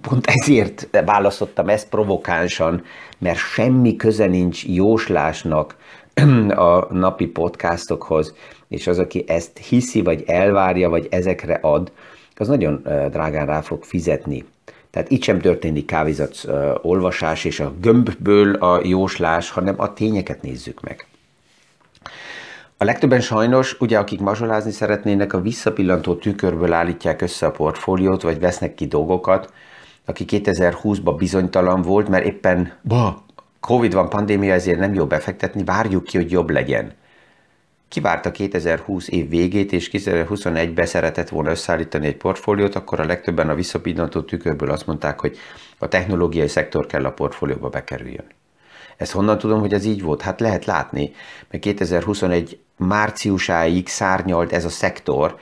pont 0.00 0.26
ezért 0.26 0.88
választottam 1.04 1.68
ezt 1.68 1.88
provokánsan, 1.88 2.82
mert 3.18 3.38
semmi 3.38 3.96
köze 3.96 4.26
nincs 4.26 4.64
jóslásnak 4.64 5.76
a 6.48 6.94
napi 6.94 7.26
podcastokhoz, 7.26 8.34
és 8.68 8.86
az, 8.86 8.98
aki 8.98 9.24
ezt 9.26 9.58
hiszi, 9.58 10.02
vagy 10.02 10.22
elvárja, 10.26 10.88
vagy 10.88 11.06
ezekre 11.10 11.54
ad, 11.54 11.92
az 12.34 12.48
nagyon 12.48 12.80
drágán 13.10 13.46
rá 13.46 13.60
fog 13.60 13.84
fizetni. 13.84 14.44
Tehát 14.90 15.10
itt 15.10 15.22
sem 15.22 15.40
történik 15.40 15.86
kávézat 15.86 16.48
olvasás 16.82 17.44
és 17.44 17.60
a 17.60 17.74
gömbből 17.80 18.54
a 18.54 18.80
jóslás, 18.84 19.50
hanem 19.50 19.74
a 19.78 19.92
tényeket 19.92 20.42
nézzük 20.42 20.80
meg. 20.80 21.06
A 22.78 22.84
legtöbben 22.84 23.20
sajnos, 23.20 23.80
ugye 23.80 23.98
akik 23.98 24.20
mazsolázni 24.20 24.70
szeretnének, 24.70 25.32
a 25.32 25.40
visszapillantó 25.40 26.14
tükörből 26.14 26.72
állítják 26.72 27.22
össze 27.22 27.46
a 27.46 27.50
portfóliót, 27.50 28.22
vagy 28.22 28.40
vesznek 28.40 28.74
ki 28.74 28.86
dolgokat, 28.86 29.52
aki 30.04 30.24
2020-ban 30.28 31.14
bizonytalan 31.18 31.82
volt, 31.82 32.08
mert 32.08 32.24
éppen 32.24 32.72
ba, 32.82 33.24
Covid 33.60 33.92
van, 33.92 34.08
pandémia, 34.08 34.52
ezért 34.52 34.78
nem 34.78 34.94
jó 34.94 35.06
befektetni, 35.06 35.64
várjuk 35.64 36.04
ki, 36.04 36.16
hogy 36.16 36.30
jobb 36.30 36.50
legyen. 36.50 36.92
Kivárta 37.88 38.30
2020 38.30 39.08
év 39.08 39.28
végét, 39.28 39.72
és 39.72 39.90
2021-ben 39.92 40.86
szeretett 40.86 41.28
volna 41.28 41.50
összeállítani 41.50 42.06
egy 42.06 42.16
portfóliót, 42.16 42.74
akkor 42.74 43.00
a 43.00 43.04
legtöbben 43.04 43.48
a 43.48 43.54
visszapillantó 43.54 44.20
tükörből 44.20 44.70
azt 44.70 44.86
mondták, 44.86 45.20
hogy 45.20 45.36
a 45.78 45.88
technológiai 45.88 46.48
szektor 46.48 46.86
kell 46.86 47.04
a 47.04 47.12
portfólióba 47.12 47.68
bekerüljön. 47.68 48.35
Ezt 48.96 49.12
honnan 49.12 49.38
tudom, 49.38 49.60
hogy 49.60 49.72
ez 49.72 49.84
így 49.84 50.02
volt? 50.02 50.22
Hát 50.22 50.40
lehet 50.40 50.64
látni, 50.64 51.12
mert 51.50 51.62
2021 51.62 52.58
márciusáig 52.76 53.88
szárnyalt 53.88 54.52
ez 54.52 54.64
a 54.64 54.68
szektor, 54.68 55.36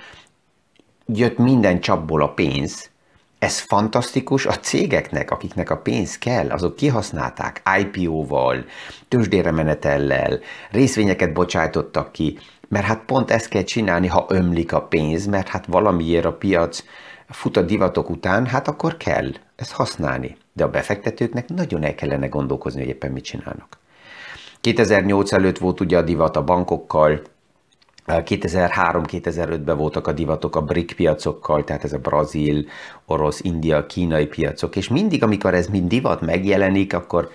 jött 1.06 1.38
minden 1.38 1.80
csapból 1.80 2.22
a 2.22 2.28
pénz, 2.28 2.90
ez 3.38 3.58
fantasztikus 3.58 4.46
a 4.46 4.58
cégeknek, 4.58 5.30
akiknek 5.30 5.70
a 5.70 5.76
pénz 5.76 6.18
kell, 6.18 6.50
azok 6.50 6.76
kihasználták 6.76 7.62
IPO-val, 7.78 8.64
tőzsdére 9.08 9.50
menetellel, 9.50 10.40
részvényeket 10.70 11.32
bocsájtottak 11.32 12.12
ki, 12.12 12.38
mert 12.68 12.84
hát 12.84 13.04
pont 13.06 13.30
ezt 13.30 13.48
kell 13.48 13.62
csinálni, 13.62 14.06
ha 14.06 14.26
ömlik 14.28 14.72
a 14.72 14.82
pénz, 14.82 15.26
mert 15.26 15.48
hát 15.48 15.66
valamiért 15.66 16.24
a 16.24 16.32
piac 16.32 16.84
fut 17.28 17.56
a 17.56 17.62
divatok 17.62 18.10
után, 18.10 18.46
hát 18.46 18.68
akkor 18.68 18.96
kell 18.96 19.32
ezt 19.56 19.72
használni. 19.72 20.36
De 20.56 20.64
a 20.64 20.70
befektetőknek 20.70 21.48
nagyon 21.48 21.82
el 21.82 21.94
kellene 21.94 22.26
gondolkozni, 22.26 22.80
hogy 22.80 22.88
éppen 22.88 23.12
mit 23.12 23.24
csinálnak. 23.24 23.78
2008 24.60 25.32
előtt 25.32 25.58
volt 25.58 25.80
ugye 25.80 25.98
a 25.98 26.02
divat 26.02 26.36
a 26.36 26.44
bankokkal, 26.44 27.20
2003-2005-ben 28.06 29.76
voltak 29.76 30.06
a 30.06 30.12
divatok 30.12 30.56
a 30.56 30.62
BRIC 30.62 30.94
piacokkal, 30.94 31.64
tehát 31.64 31.84
ez 31.84 31.92
a 31.92 31.98
brazil, 31.98 32.66
orosz, 33.06 33.40
india, 33.40 33.86
kínai 33.86 34.26
piacok, 34.26 34.76
és 34.76 34.88
mindig, 34.88 35.22
amikor 35.22 35.54
ez 35.54 35.66
mind 35.66 35.88
divat 35.88 36.20
megjelenik, 36.20 36.94
akkor 36.94 37.30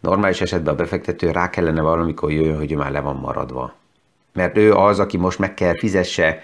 normális 0.00 0.40
esetben 0.40 0.74
a 0.74 0.76
befektető 0.76 1.30
rá 1.30 1.50
kellene 1.50 1.80
valamikor 1.80 2.32
jöjjön, 2.32 2.56
hogy 2.56 2.72
ő 2.72 2.76
már 2.76 2.90
le 2.90 3.00
van 3.00 3.16
maradva. 3.16 3.74
Mert 4.32 4.56
ő 4.56 4.74
az, 4.74 4.98
aki 4.98 5.16
most 5.16 5.38
meg 5.38 5.54
kell 5.54 5.78
fizesse 5.78 6.40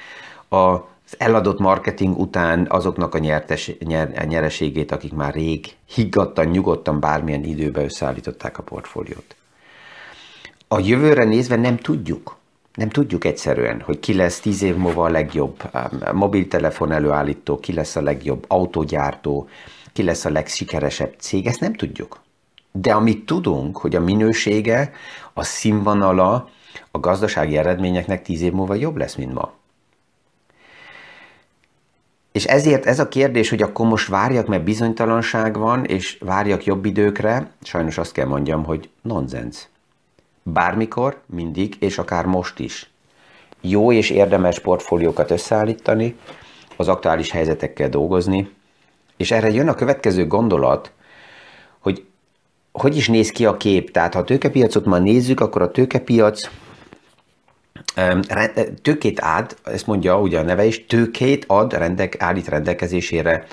az 0.48 0.78
eladott 1.18 1.58
marketing 1.58 2.18
után 2.18 2.66
azoknak 2.68 3.14
a 3.14 3.18
nyertes, 3.18 3.72
nyer, 3.78 4.26
nyereségét, 4.26 4.92
akik 4.92 5.12
már 5.12 5.34
rég 5.34 5.66
higgadtan, 5.94 6.46
nyugodtan 6.46 7.00
bármilyen 7.00 7.44
időben 7.44 7.84
összeállították 7.84 8.58
a 8.58 8.62
portfóliót. 8.62 9.36
A 10.68 10.78
jövőre 10.78 11.24
nézve 11.24 11.56
nem 11.56 11.76
tudjuk, 11.76 12.36
nem 12.74 12.88
tudjuk 12.88 13.24
egyszerűen, 13.24 13.80
hogy 13.80 14.00
ki 14.00 14.14
lesz 14.14 14.40
tíz 14.40 14.62
év 14.62 14.76
múlva 14.76 15.04
a 15.04 15.08
legjobb 15.08 15.62
um, 15.74 16.16
mobiltelefon 16.16 16.92
előállító, 16.92 17.58
ki 17.58 17.72
lesz 17.72 17.96
a 17.96 18.02
legjobb 18.02 18.44
autógyártó, 18.48 19.48
ki 19.92 20.02
lesz 20.02 20.24
a 20.24 20.30
legsikeresebb 20.30 21.14
cég, 21.18 21.46
ezt 21.46 21.60
nem 21.60 21.74
tudjuk. 21.74 22.20
De 22.72 22.92
amit 22.92 23.26
tudunk, 23.26 23.76
hogy 23.76 23.94
a 23.94 24.00
minősége, 24.00 24.92
a 25.32 25.44
színvonala 25.44 26.48
a 26.90 26.98
gazdasági 26.98 27.56
eredményeknek 27.56 28.22
tíz 28.22 28.40
év 28.40 28.52
múlva 28.52 28.74
jobb 28.74 28.96
lesz, 28.96 29.14
mint 29.14 29.34
ma. 29.34 29.52
És 32.32 32.44
ezért 32.44 32.86
ez 32.86 32.98
a 32.98 33.08
kérdés, 33.08 33.50
hogy 33.50 33.62
akkor 33.62 33.86
most 33.86 34.08
várjak, 34.08 34.46
mert 34.46 34.64
bizonytalanság 34.64 35.58
van, 35.58 35.84
és 35.84 36.18
várjak 36.20 36.64
jobb 36.64 36.84
időkre, 36.84 37.50
sajnos 37.62 37.98
azt 37.98 38.12
kell 38.12 38.26
mondjam, 38.26 38.64
hogy 38.64 38.88
nonsens. 39.02 39.68
Bármikor, 40.42 41.20
mindig, 41.26 41.76
és 41.78 41.98
akár 41.98 42.24
most 42.24 42.58
is. 42.58 42.90
Jó 43.60 43.92
és 43.92 44.10
érdemes 44.10 44.60
portfóliókat 44.60 45.30
összeállítani, 45.30 46.16
az 46.76 46.88
aktuális 46.88 47.30
helyzetekkel 47.30 47.88
dolgozni, 47.88 48.50
és 49.16 49.30
erre 49.30 49.50
jön 49.50 49.68
a 49.68 49.74
következő 49.74 50.26
gondolat, 50.26 50.92
hogy 51.78 52.04
hogy 52.72 52.96
is 52.96 53.08
néz 53.08 53.30
ki 53.30 53.46
a 53.46 53.56
kép. 53.56 53.90
Tehát 53.90 54.14
ha 54.14 54.20
a 54.20 54.24
tőkepiacot 54.24 54.84
ma 54.84 54.98
nézzük, 54.98 55.40
akkor 55.40 55.62
a 55.62 55.70
tőkepiac 55.70 56.50
tőkét 58.82 59.20
ad, 59.20 59.56
ezt 59.64 59.86
mondja 59.86 60.20
ugye 60.20 60.38
a 60.38 60.42
neve 60.42 60.64
is, 60.64 60.86
tőkét 60.86 61.44
ad, 61.46 61.72
rendek, 61.72 62.22
állít 62.22 62.48
rendelkezésére 62.48 63.46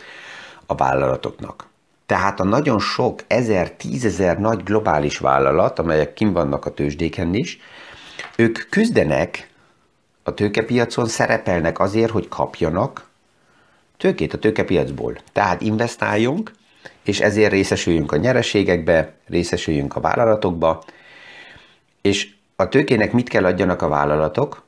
a 0.66 0.76
vállalatoknak. 0.76 1.68
Tehát 2.06 2.40
a 2.40 2.44
nagyon 2.44 2.80
sok 2.80 3.20
ezer, 3.28 3.72
tízezer 3.72 4.40
nagy 4.40 4.64
globális 4.64 5.18
vállalat, 5.18 5.80
amelyek 5.80 6.14
kim 6.14 6.34
vannak 6.34 6.66
a 6.66 6.74
tőzsdéken 6.74 7.34
is, 7.34 7.60
ők 8.36 8.70
küzdenek 8.70 9.50
a 10.24 10.34
tőkepiacon, 10.34 11.08
szerepelnek 11.08 11.80
azért, 11.80 12.12
hogy 12.12 12.28
kapjanak 12.28 13.08
tőkét 13.98 14.34
a 14.34 14.38
tőkepiacból. 14.38 15.18
Tehát 15.32 15.62
investáljunk, 15.62 16.52
és 17.04 17.20
ezért 17.20 17.52
részesüljünk 17.52 18.12
a 18.12 18.18
nyereségekbe, 18.18 19.14
részesüljünk 19.28 19.96
a 19.96 20.00
vállalatokba, 20.00 20.84
és 22.02 22.30
a 22.60 22.70
tőkének 22.70 23.12
mit 23.12 23.30
kell 23.30 23.46
adjanak 23.46 23.82
a 23.82 23.88
vállalatok? 23.88 24.64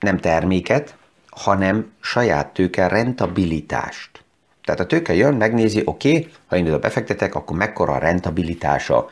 Nem 0.00 0.18
terméket, 0.18 0.94
hanem 1.30 1.92
saját 2.00 2.52
tőke 2.52 2.88
rentabilitást. 2.88 4.24
Tehát 4.64 4.80
a 4.80 4.86
tőke 4.86 5.14
jön, 5.14 5.34
megnézi, 5.34 5.82
oké, 5.84 6.08
okay, 6.08 6.30
ha 6.46 6.56
én 6.56 6.66
oda 6.66 6.78
befektetek, 6.78 7.34
akkor 7.34 7.56
mekkora 7.56 7.92
a 7.92 7.98
rentabilitása 7.98 9.10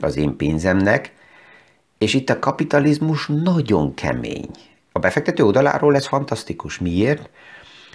az 0.00 0.16
én 0.16 0.36
pénzemnek, 0.36 1.12
és 1.98 2.14
itt 2.14 2.30
a 2.30 2.38
kapitalizmus 2.38 3.26
nagyon 3.26 3.94
kemény. 3.94 4.50
A 4.92 4.98
befektető 4.98 5.44
oldaláról 5.44 5.94
ez 5.94 6.06
fantasztikus. 6.06 6.78
Miért? 6.78 7.30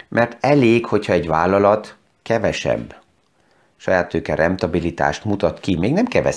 Mert 0.08 0.36
elég, 0.40 0.86
hogyha 0.86 1.12
egy 1.12 1.26
vállalat 1.26 1.96
kevesebb 2.22 2.94
saját 3.80 4.08
tőke 4.08 4.34
rentabilitást 4.34 5.24
mutat 5.24 5.60
ki, 5.60 5.76
még 5.76 5.92
nem 5.92 6.06
kell 6.06 6.32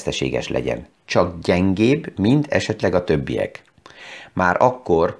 legyen, 0.47 0.87
csak 1.05 1.39
gyengébb, 1.39 2.19
mint 2.19 2.47
esetleg 2.47 2.93
a 2.95 3.03
többiek. 3.03 3.63
Már 4.33 4.55
akkor 4.59 5.19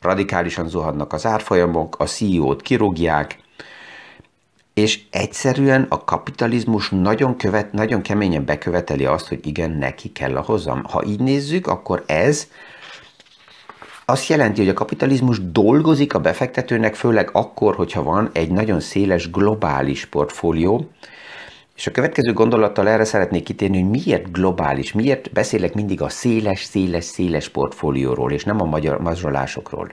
radikálisan 0.00 0.68
zuhannak 0.68 1.12
az 1.12 1.26
árfolyamok, 1.26 1.96
a 1.98 2.04
CEO-t 2.04 2.62
kirúgják, 2.62 3.38
és 4.74 5.00
egyszerűen 5.10 5.86
a 5.88 6.04
kapitalizmus 6.04 6.90
nagyon, 6.90 7.36
követ, 7.36 7.72
nagyon 7.72 8.02
keményen 8.02 8.44
beköveteli 8.44 9.04
azt, 9.04 9.28
hogy 9.28 9.46
igen, 9.46 9.70
neki 9.70 10.12
kell 10.12 10.36
a 10.36 10.42
hozam. 10.42 10.84
Ha 10.84 11.04
így 11.04 11.20
nézzük, 11.20 11.66
akkor 11.66 12.02
ez 12.06 12.48
azt 14.04 14.28
jelenti, 14.28 14.60
hogy 14.60 14.68
a 14.68 14.74
kapitalizmus 14.74 15.50
dolgozik 15.50 16.14
a 16.14 16.20
befektetőnek, 16.20 16.94
főleg 16.94 17.30
akkor, 17.32 17.74
hogyha 17.74 18.02
van 18.02 18.30
egy 18.32 18.50
nagyon 18.50 18.80
széles 18.80 19.30
globális 19.30 20.06
portfólió, 20.06 20.88
és 21.76 21.86
a 21.86 21.90
következő 21.90 22.32
gondolattal 22.32 22.88
erre 22.88 23.04
szeretnék 23.04 23.44
kitérni, 23.44 23.80
hogy 23.80 23.90
miért 23.90 24.32
globális, 24.32 24.92
miért 24.92 25.32
beszélek 25.32 25.74
mindig 25.74 26.02
a 26.02 26.08
széles, 26.08 26.62
széles, 26.62 27.04
széles 27.04 27.48
portfólióról, 27.48 28.32
és 28.32 28.44
nem 28.44 28.60
a 28.60 28.64
magyar 28.64 29.00
mazsolásokról. 29.00 29.92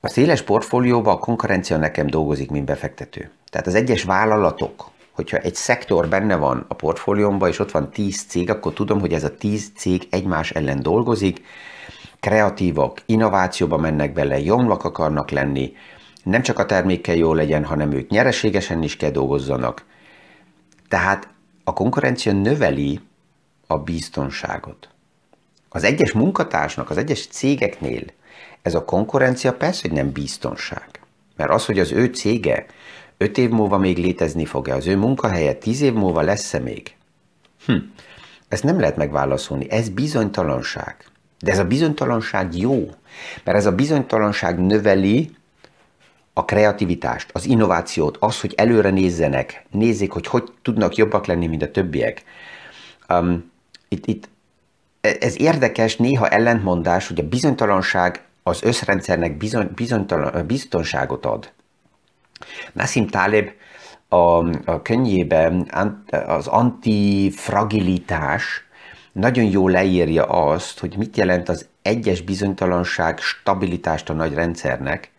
A 0.00 0.08
széles 0.08 0.42
portfólióban 0.42 1.14
a 1.14 1.18
konkurencia 1.18 1.76
nekem 1.76 2.06
dolgozik, 2.06 2.50
mint 2.50 2.64
befektető. 2.64 3.30
Tehát 3.50 3.66
az 3.66 3.74
egyes 3.74 4.02
vállalatok, 4.02 4.90
hogyha 5.12 5.36
egy 5.36 5.54
szektor 5.54 6.08
benne 6.08 6.36
van 6.36 6.64
a 6.68 6.74
portfóliómban, 6.74 7.48
és 7.48 7.58
ott 7.58 7.70
van 7.70 7.90
10 7.90 8.22
cég, 8.22 8.50
akkor 8.50 8.72
tudom, 8.72 9.00
hogy 9.00 9.12
ez 9.12 9.24
a 9.24 9.36
10 9.36 9.72
cég 9.76 10.06
egymás 10.10 10.50
ellen 10.50 10.82
dolgozik, 10.82 11.44
kreatívak, 12.20 13.02
innovációba 13.06 13.76
mennek 13.76 14.12
bele, 14.12 14.38
jomlak 14.38 14.84
akarnak 14.84 15.30
lenni, 15.30 15.72
nem 16.24 16.42
csak 16.42 16.58
a 16.58 16.66
termékkel 16.66 17.14
jó 17.14 17.34
legyen, 17.34 17.64
hanem 17.64 17.92
ők 17.92 18.10
nyereségesen 18.10 18.82
is 18.82 18.96
kell 18.96 19.10
dolgozzanak. 19.10 19.84
Tehát 20.88 21.28
a 21.64 21.72
konkurencia 21.72 22.32
növeli 22.32 23.00
a 23.66 23.78
biztonságot. 23.78 24.88
Az 25.68 25.84
egyes 25.84 26.12
munkatársnak, 26.12 26.90
az 26.90 26.96
egyes 26.96 27.26
cégeknél 27.26 28.04
ez 28.62 28.74
a 28.74 28.84
konkurencia 28.84 29.52
persze, 29.52 29.80
hogy 29.88 29.96
nem 29.96 30.12
biztonság. 30.12 30.88
Mert 31.36 31.50
az, 31.50 31.66
hogy 31.66 31.78
az 31.78 31.92
ő 31.92 32.06
cége 32.06 32.66
öt 33.16 33.38
év 33.38 33.50
múlva 33.50 33.78
még 33.78 33.98
létezni 33.98 34.44
fog-e, 34.44 34.74
az 34.74 34.86
ő 34.86 34.96
munkahelye 34.96 35.54
tíz 35.54 35.80
év 35.80 35.92
múlva 35.92 36.20
lesz-e 36.22 36.58
még? 36.58 36.94
Hm. 37.66 37.76
Ezt 38.48 38.62
nem 38.62 38.80
lehet 38.80 38.96
megválaszolni. 38.96 39.70
Ez 39.70 39.88
bizonytalanság. 39.88 40.96
De 41.38 41.52
ez 41.52 41.58
a 41.58 41.64
bizonytalanság 41.64 42.56
jó, 42.56 42.90
mert 43.44 43.58
ez 43.58 43.66
a 43.66 43.72
bizonytalanság 43.72 44.58
növeli 44.58 45.30
a 46.34 46.44
kreativitást, 46.44 47.30
az 47.32 47.46
innovációt, 47.46 48.16
az, 48.20 48.40
hogy 48.40 48.54
előre 48.56 48.90
nézzenek, 48.90 49.66
nézzék, 49.70 50.12
hogy 50.12 50.26
hogy 50.26 50.52
tudnak 50.62 50.96
jobbak 50.96 51.26
lenni, 51.26 51.46
mint 51.46 51.62
a 51.62 51.70
többiek. 51.70 52.22
Um, 53.08 53.52
itt, 53.88 54.06
itt, 54.06 54.28
ez 55.00 55.40
érdekes, 55.40 55.96
néha 55.96 56.28
ellentmondás, 56.28 57.08
hogy 57.08 57.20
a 57.20 57.28
bizonytalanság 57.28 58.24
az 58.42 58.62
összrendszernek 58.62 59.36
bizony, 59.36 59.70
bizonytalan, 59.74 60.46
biztonságot 60.46 61.26
ad. 61.26 61.52
Nassim 62.72 63.06
Taleb 63.06 63.50
a, 64.08 64.16
a 64.70 64.82
könyvében 64.82 65.70
az 66.26 66.46
antifragilitás 66.46 68.64
nagyon 69.12 69.44
jól 69.44 69.70
leírja 69.70 70.24
azt, 70.24 70.78
hogy 70.78 70.96
mit 70.96 71.16
jelent 71.16 71.48
az 71.48 71.68
egyes 71.82 72.20
bizonytalanság 72.20 73.18
stabilitást 73.18 74.10
a 74.10 74.12
nagy 74.12 74.34
rendszernek. 74.34 75.12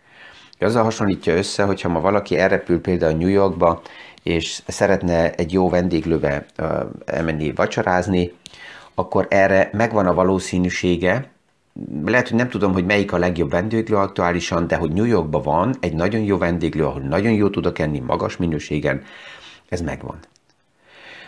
Azzal 0.60 0.82
hasonlítja 0.82 1.36
össze, 1.36 1.62
hogyha 1.62 1.88
ma 1.88 2.00
valaki 2.00 2.38
elrepül 2.38 2.80
például 2.80 3.18
New 3.18 3.28
Yorkba, 3.28 3.82
és 4.22 4.62
szeretne 4.66 5.32
egy 5.32 5.52
jó 5.52 5.68
vendéglőbe 5.68 6.46
elmenni 7.04 7.52
vacsorázni, 7.52 8.32
akkor 8.94 9.26
erre 9.30 9.70
megvan 9.72 10.06
a 10.06 10.14
valószínűsége, 10.14 11.30
lehet, 12.04 12.28
hogy 12.28 12.38
nem 12.38 12.48
tudom, 12.48 12.72
hogy 12.72 12.84
melyik 12.84 13.12
a 13.12 13.18
legjobb 13.18 13.50
vendéglő 13.50 13.96
aktuálisan, 13.96 14.66
de 14.66 14.76
hogy 14.76 14.92
New 14.92 15.04
Yorkban 15.04 15.42
van 15.42 15.74
egy 15.80 15.94
nagyon 15.94 16.20
jó 16.20 16.38
vendéglő, 16.38 16.84
ahol 16.84 17.00
nagyon 17.00 17.32
jó 17.32 17.48
tudok 17.48 17.78
enni 17.78 17.98
magas 17.98 18.36
minőségen, 18.36 19.02
ez 19.68 19.80
megvan. 19.80 20.18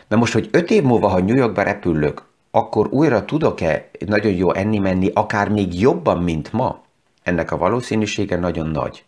Na 0.09 0.17
most, 0.17 0.33
hogy 0.33 0.49
öt 0.53 0.71
év 0.71 0.83
múlva, 0.83 1.09
ha 1.09 1.21
New 1.21 1.37
Yorkba 1.37 1.63
repülök, 1.63 2.23
akkor 2.51 2.87
újra 2.91 3.25
tudok-e 3.25 3.91
nagyon 4.07 4.33
jó 4.33 4.53
enni-menni, 4.53 5.11
akár 5.15 5.49
még 5.49 5.81
jobban, 5.81 6.23
mint 6.23 6.53
ma? 6.53 6.83
Ennek 7.23 7.53
a 7.53 7.57
valószínűsége 7.57 8.37
nagyon 8.37 8.67
nagy. 8.67 9.05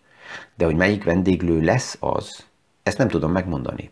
De 0.55 0.65
hogy 0.65 0.77
melyik 0.77 1.05
vendéglő 1.05 1.61
lesz 1.61 1.97
az, 2.01 2.45
ezt 2.83 2.99
nem 2.99 3.09
tudom 3.09 3.33
megmondani. 3.33 3.91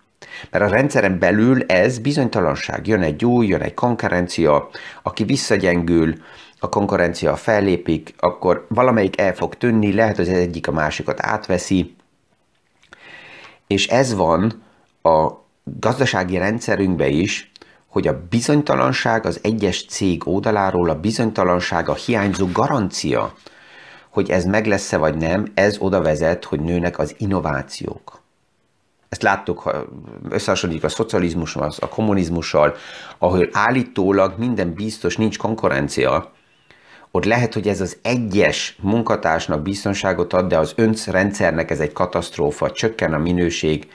Mert 0.50 0.64
a 0.64 0.68
rendszeren 0.68 1.18
belül 1.18 1.62
ez 1.62 1.98
bizonytalanság. 1.98 2.86
Jön 2.86 3.02
egy 3.02 3.24
új, 3.24 3.46
jön 3.46 3.60
egy 3.60 3.74
konkurencia, 3.74 4.68
aki 5.02 5.24
visszagyengül, 5.24 6.14
a 6.60 6.68
konkurencia 6.68 7.36
fellépik, 7.36 8.14
akkor 8.18 8.66
valamelyik 8.68 9.20
el 9.20 9.34
fog 9.34 9.54
tűnni, 9.54 9.92
lehet, 9.92 10.16
hogy 10.16 10.28
az 10.28 10.34
egyik 10.34 10.68
a 10.68 10.72
másikat 10.72 11.20
átveszi, 11.20 11.96
és 13.66 13.86
ez 13.86 14.14
van 14.14 14.62
a 15.02 15.30
gazdasági 15.64 16.36
rendszerünkben 16.36 17.10
is, 17.10 17.52
hogy 17.86 18.08
a 18.08 18.20
bizonytalanság 18.28 19.26
az 19.26 19.38
egyes 19.42 19.84
cég 19.86 20.28
oldaláról, 20.28 20.90
a 20.90 21.00
bizonytalanság, 21.00 21.88
a 21.88 21.94
hiányzó 21.94 22.48
garancia, 22.52 23.34
hogy 24.10 24.30
ez 24.30 24.44
meg 24.44 24.66
lesz-e 24.66 24.96
vagy 24.96 25.16
nem, 25.16 25.46
ez 25.54 25.78
oda 25.78 26.02
vezet, 26.02 26.44
hogy 26.44 26.60
nőnek 26.60 26.98
az 26.98 27.14
innovációk. 27.18 28.20
Ezt 29.08 29.22
láttuk, 29.22 29.58
ha 29.58 29.84
összehasonlítjuk 30.28 30.90
a 30.90 30.94
szocializmussal, 30.94 31.72
a 31.78 31.88
kommunizmussal, 31.88 32.74
ahol 33.18 33.48
állítólag 33.52 34.38
minden 34.38 34.74
biztos, 34.74 35.16
nincs 35.16 35.38
konkurencia, 35.38 36.32
ott 37.10 37.24
lehet, 37.24 37.54
hogy 37.54 37.68
ez 37.68 37.80
az 37.80 37.96
egyes 38.02 38.76
munkatársnak 38.80 39.62
biztonságot 39.62 40.32
ad, 40.32 40.48
de 40.48 40.58
az 40.58 40.72
önc 40.76 41.06
rendszernek 41.06 41.70
ez 41.70 41.80
egy 41.80 41.92
katasztrófa, 41.92 42.70
csökken 42.70 43.12
a 43.12 43.18
minőség, 43.18 43.88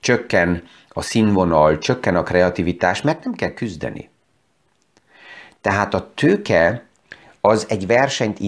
csökken 0.00 0.62
a 0.88 1.02
színvonal, 1.02 1.78
csökken 1.78 2.16
a 2.16 2.22
kreativitás, 2.22 3.02
mert 3.02 3.24
nem 3.24 3.32
kell 3.32 3.52
küzdeni. 3.52 4.10
Tehát 5.60 5.94
a 5.94 6.10
tőke 6.14 6.86
az 7.44 7.66
egy 7.68 7.86
versenyt 7.86 8.38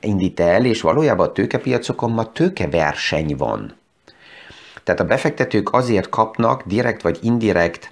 indít 0.00 0.40
el, 0.40 0.64
és 0.64 0.80
valójában 0.80 1.28
a 1.28 1.32
tőkepiacokon 1.32 2.10
ma 2.10 2.32
tőkeverseny 2.32 3.36
van. 3.36 3.76
Tehát 4.84 5.00
a 5.00 5.04
befektetők 5.04 5.72
azért 5.72 6.08
kapnak 6.08 6.62
direkt 6.62 7.02
vagy 7.02 7.18
indirekt 7.22 7.90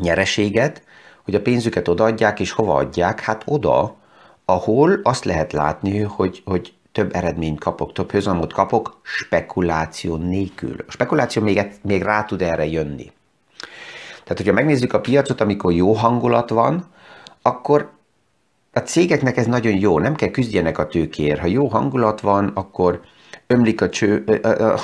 nyereséget, 0.00 0.82
hogy 1.24 1.34
a 1.34 1.42
pénzüket 1.42 1.88
odaadják, 1.88 2.40
és 2.40 2.50
hova 2.50 2.74
adják? 2.74 3.20
Hát 3.20 3.42
oda, 3.46 3.96
ahol 4.44 5.00
azt 5.02 5.24
lehet 5.24 5.52
látni, 5.52 5.98
hogy, 6.00 6.42
hogy 6.44 6.72
több 6.92 7.14
eredményt 7.14 7.60
kapok, 7.60 7.92
több 7.92 8.10
hozamot 8.10 8.52
kapok 8.52 9.00
spekuláció 9.02 10.16
nélkül. 10.16 10.76
A 10.86 10.90
spekuláció 10.90 11.42
még, 11.42 11.60
még 11.82 12.02
rá 12.02 12.24
tud 12.24 12.42
erre 12.42 12.66
jönni. 12.66 13.12
Tehát, 14.10 14.36
hogyha 14.36 14.52
megnézzük 14.52 14.92
a 14.92 15.00
piacot, 15.00 15.40
amikor 15.40 15.72
jó 15.72 15.92
hangulat 15.92 16.50
van, 16.50 16.90
akkor 17.42 17.90
a 18.72 18.78
cégeknek 18.78 19.36
ez 19.36 19.46
nagyon 19.46 19.78
jó, 19.78 19.98
nem 19.98 20.14
kell 20.14 20.30
küzdjenek 20.30 20.78
a 20.78 20.86
tőkéért. 20.86 21.40
Ha 21.40 21.46
jó 21.46 21.66
hangulat 21.66 22.20
van, 22.20 22.48
akkor 22.54 23.00
ömlik 23.46 23.80
a, 23.80 23.88
cső, 23.88 24.24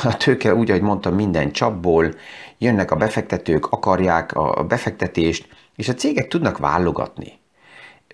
a 0.05 0.17
tőke, 0.17 0.55
úgy, 0.55 0.71
ahogy 0.71 0.83
mondtam, 0.83 1.15
minden 1.15 1.53
csapból, 1.53 2.15
jönnek 2.59 2.91
a 2.91 2.97
befektetők, 2.97 3.67
akarják 3.67 4.33
a 4.35 4.65
befektetést, 4.69 5.49
és 5.77 5.89
a 5.89 5.95
cégek 5.95 6.29
tudnak 6.29 6.59
válogatni 6.59 7.39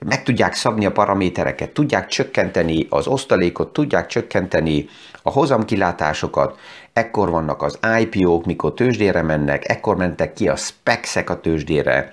meg 0.04 0.22
tudják 0.22 0.54
szabni 0.54 0.86
a 0.86 0.92
paramétereket, 0.92 1.70
tudják 1.70 2.06
csökkenteni 2.06 2.86
az 2.90 3.06
osztalékot, 3.06 3.72
tudják 3.72 4.06
csökkenteni 4.06 4.86
a 5.22 5.30
hozamkilátásokat, 5.30 6.58
ekkor 6.92 7.30
vannak 7.30 7.62
az 7.62 7.78
IPO-k, 8.00 8.44
mikor 8.44 8.74
tőzsdére 8.74 9.22
mennek, 9.22 9.68
ekkor 9.68 9.96
mentek 9.96 10.32
ki 10.32 10.48
a 10.48 10.56
specsek 10.56 11.30
a 11.30 11.40
tőzsdére. 11.40 12.12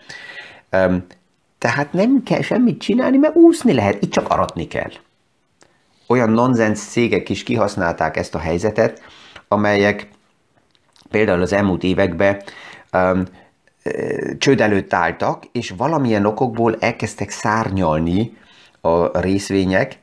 Tehát 1.61 1.93
nem 1.93 2.23
kell 2.23 2.41
semmit 2.41 2.81
csinálni, 2.81 3.17
mert 3.17 3.35
úszni 3.35 3.73
lehet, 3.73 4.03
itt 4.03 4.11
csak 4.11 4.29
aratni 4.29 4.67
kell. 4.67 4.91
Olyan 6.07 6.29
nonsens 6.29 6.79
cégek 6.79 7.29
is 7.29 7.43
kihasználták 7.43 8.17
ezt 8.17 8.35
a 8.35 8.39
helyzetet, 8.39 9.01
amelyek 9.47 10.07
például 11.09 11.41
az 11.41 11.53
elmúlt 11.53 11.83
években 11.83 12.43
csőd 14.37 14.61
előtt 14.61 14.93
álltak, 14.93 15.43
és 15.51 15.73
valamilyen 15.77 16.25
okokból 16.25 16.75
elkezdtek 16.79 17.29
szárnyalni 17.29 18.37
a 18.81 19.19
részvények, 19.19 19.99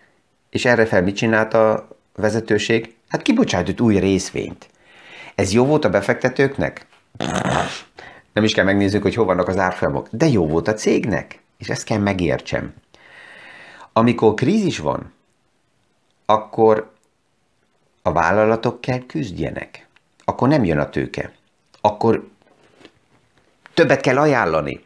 és 0.50 0.64
erre 0.64 0.86
fel 0.86 1.02
mit 1.02 1.16
csinált 1.16 1.54
a 1.54 1.88
vezetőség? 2.16 2.94
Hát 3.08 3.22
kibocsájtott 3.22 3.80
új 3.80 3.98
részvényt. 3.98 4.68
Ez 5.34 5.52
jó 5.52 5.64
volt 5.64 5.84
a 5.84 5.90
befektetőknek? 5.90 6.86
Nem 8.32 8.44
is 8.44 8.54
kell 8.54 8.64
megnézzük, 8.64 9.02
hogy 9.02 9.14
hol 9.14 9.24
vannak 9.24 9.48
az 9.48 9.58
árfolyamok. 9.58 10.08
De 10.10 10.26
jó 10.26 10.46
volt 10.46 10.68
a 10.68 10.74
cégnek, 10.74 11.46
és 11.58 11.68
ezt 11.68 11.84
kell 11.84 11.98
megértsem. 11.98 12.74
Amikor 13.92 14.34
krízis 14.34 14.78
van, 14.78 15.12
akkor 16.26 16.92
a 18.02 18.12
vállalatok 18.12 18.80
kell 18.80 19.06
küzdjenek. 19.06 19.86
Akkor 20.24 20.48
nem 20.48 20.64
jön 20.64 20.78
a 20.78 20.88
tőke. 20.88 21.32
Akkor 21.80 22.28
többet 23.74 24.00
kell 24.00 24.18
ajánlani. 24.18 24.84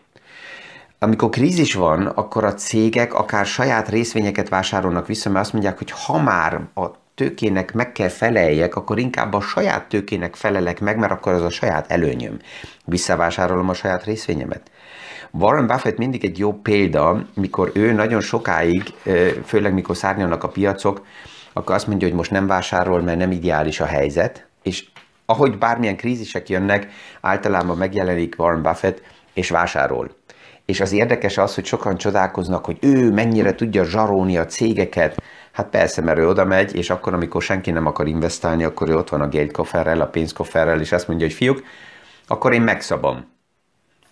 Amikor 0.98 1.28
krízis 1.28 1.74
van, 1.74 2.06
akkor 2.06 2.44
a 2.44 2.54
cégek 2.54 3.14
akár 3.14 3.46
saját 3.46 3.88
részvényeket 3.88 4.48
vásárolnak 4.48 5.06
vissza, 5.06 5.30
mert 5.30 5.44
azt 5.44 5.52
mondják, 5.52 5.78
hogy 5.78 5.90
ha 5.90 6.22
már 6.22 6.61
a 6.74 6.90
tőkének 7.14 7.72
meg 7.72 7.92
kell 7.92 8.08
feleljek, 8.08 8.76
akkor 8.76 8.98
inkább 8.98 9.32
a 9.32 9.40
saját 9.40 9.88
tőkének 9.88 10.35
felelek 10.35 10.80
meg, 10.80 10.98
mert 10.98 11.12
akkor 11.12 11.32
az 11.32 11.42
a 11.42 11.50
saját 11.50 11.90
előnyöm. 11.90 12.38
Visszavásárolom 12.85 13.68
a 13.68 13.74
saját 13.74 14.04
részvényemet. 14.04 14.70
Warren 15.32 15.66
Buffett 15.66 15.96
mindig 15.96 16.24
egy 16.24 16.38
jó 16.38 16.52
példa, 16.52 17.26
mikor 17.34 17.70
ő 17.74 17.92
nagyon 17.92 18.20
sokáig, 18.20 18.82
főleg 19.44 19.74
mikor 19.74 19.96
szárnyalnak 19.96 20.44
a 20.44 20.48
piacok, 20.48 21.06
akkor 21.52 21.74
azt 21.74 21.86
mondja, 21.86 22.08
hogy 22.08 22.16
most 22.16 22.30
nem 22.30 22.46
vásárol, 22.46 23.02
mert 23.02 23.18
nem 23.18 23.30
ideális 23.30 23.80
a 23.80 23.84
helyzet, 23.84 24.46
és 24.62 24.84
ahogy 25.26 25.58
bármilyen 25.58 25.96
krízisek 25.96 26.48
jönnek, 26.48 26.86
általában 27.20 27.76
megjelenik 27.76 28.34
Warren 28.38 28.62
Buffett, 28.62 29.02
és 29.34 29.50
vásárol. 29.50 30.10
És 30.64 30.80
az 30.80 30.92
érdekes 30.92 31.38
az, 31.38 31.54
hogy 31.54 31.64
sokan 31.64 31.96
csodálkoznak, 31.96 32.64
hogy 32.64 32.78
ő 32.80 33.10
mennyire 33.10 33.54
tudja 33.54 33.84
zsarolni 33.84 34.38
a 34.38 34.46
cégeket. 34.46 35.22
Hát 35.52 35.68
persze, 35.68 36.02
mert 36.02 36.18
ő 36.18 36.28
oda 36.28 36.44
megy, 36.44 36.76
és 36.76 36.90
akkor, 36.90 37.14
amikor 37.14 37.42
senki 37.42 37.70
nem 37.70 37.86
akar 37.86 38.06
investálni, 38.06 38.64
akkor 38.64 38.88
ő 38.88 38.96
ott 38.96 39.08
van 39.08 39.20
a 39.20 39.28
geldkofferrel, 39.28 40.00
a 40.00 40.06
pénzkofferrel, 40.06 40.80
és 40.80 40.92
azt 40.92 41.08
mondja, 41.08 41.26
hogy 41.26 41.36
fiúk, 41.36 41.62
akkor 42.26 42.52
én 42.52 42.62
megszabom, 42.62 43.24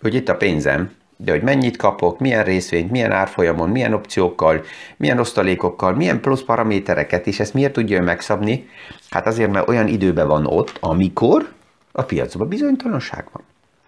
hogy 0.01 0.13
itt 0.13 0.29
a 0.29 0.35
pénzem, 0.35 0.91
de 1.23 1.31
hogy 1.31 1.41
mennyit 1.41 1.77
kapok, 1.77 2.19
milyen 2.19 2.43
részvényt, 2.43 2.91
milyen 2.91 3.11
árfolyamon, 3.11 3.69
milyen 3.69 3.93
opciókkal, 3.93 4.63
milyen 4.97 5.19
osztalékokkal, 5.19 5.93
milyen 5.93 6.21
plusz 6.21 6.41
paramétereket, 6.41 7.27
és 7.27 7.39
ezt 7.39 7.53
miért 7.53 7.73
tudja 7.73 8.01
megszabni? 8.01 8.69
Hát 9.09 9.27
azért, 9.27 9.51
mert 9.51 9.67
olyan 9.67 9.87
időben 9.87 10.27
van 10.27 10.45
ott, 10.45 10.77
amikor 10.79 11.51
a 11.91 12.01
piacban 12.01 12.47
bizonytalanság 12.47 13.25
van. 13.31 13.43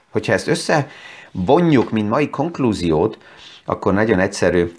Hogyha 0.10 0.34
ezt 0.34 0.48
összevonjuk, 0.48 1.92
mint 1.92 2.10
mai 2.10 2.30
konklúziót, 2.30 3.18
akkor 3.66 3.94
nagyon 3.94 4.20
egyszerű 4.20 4.72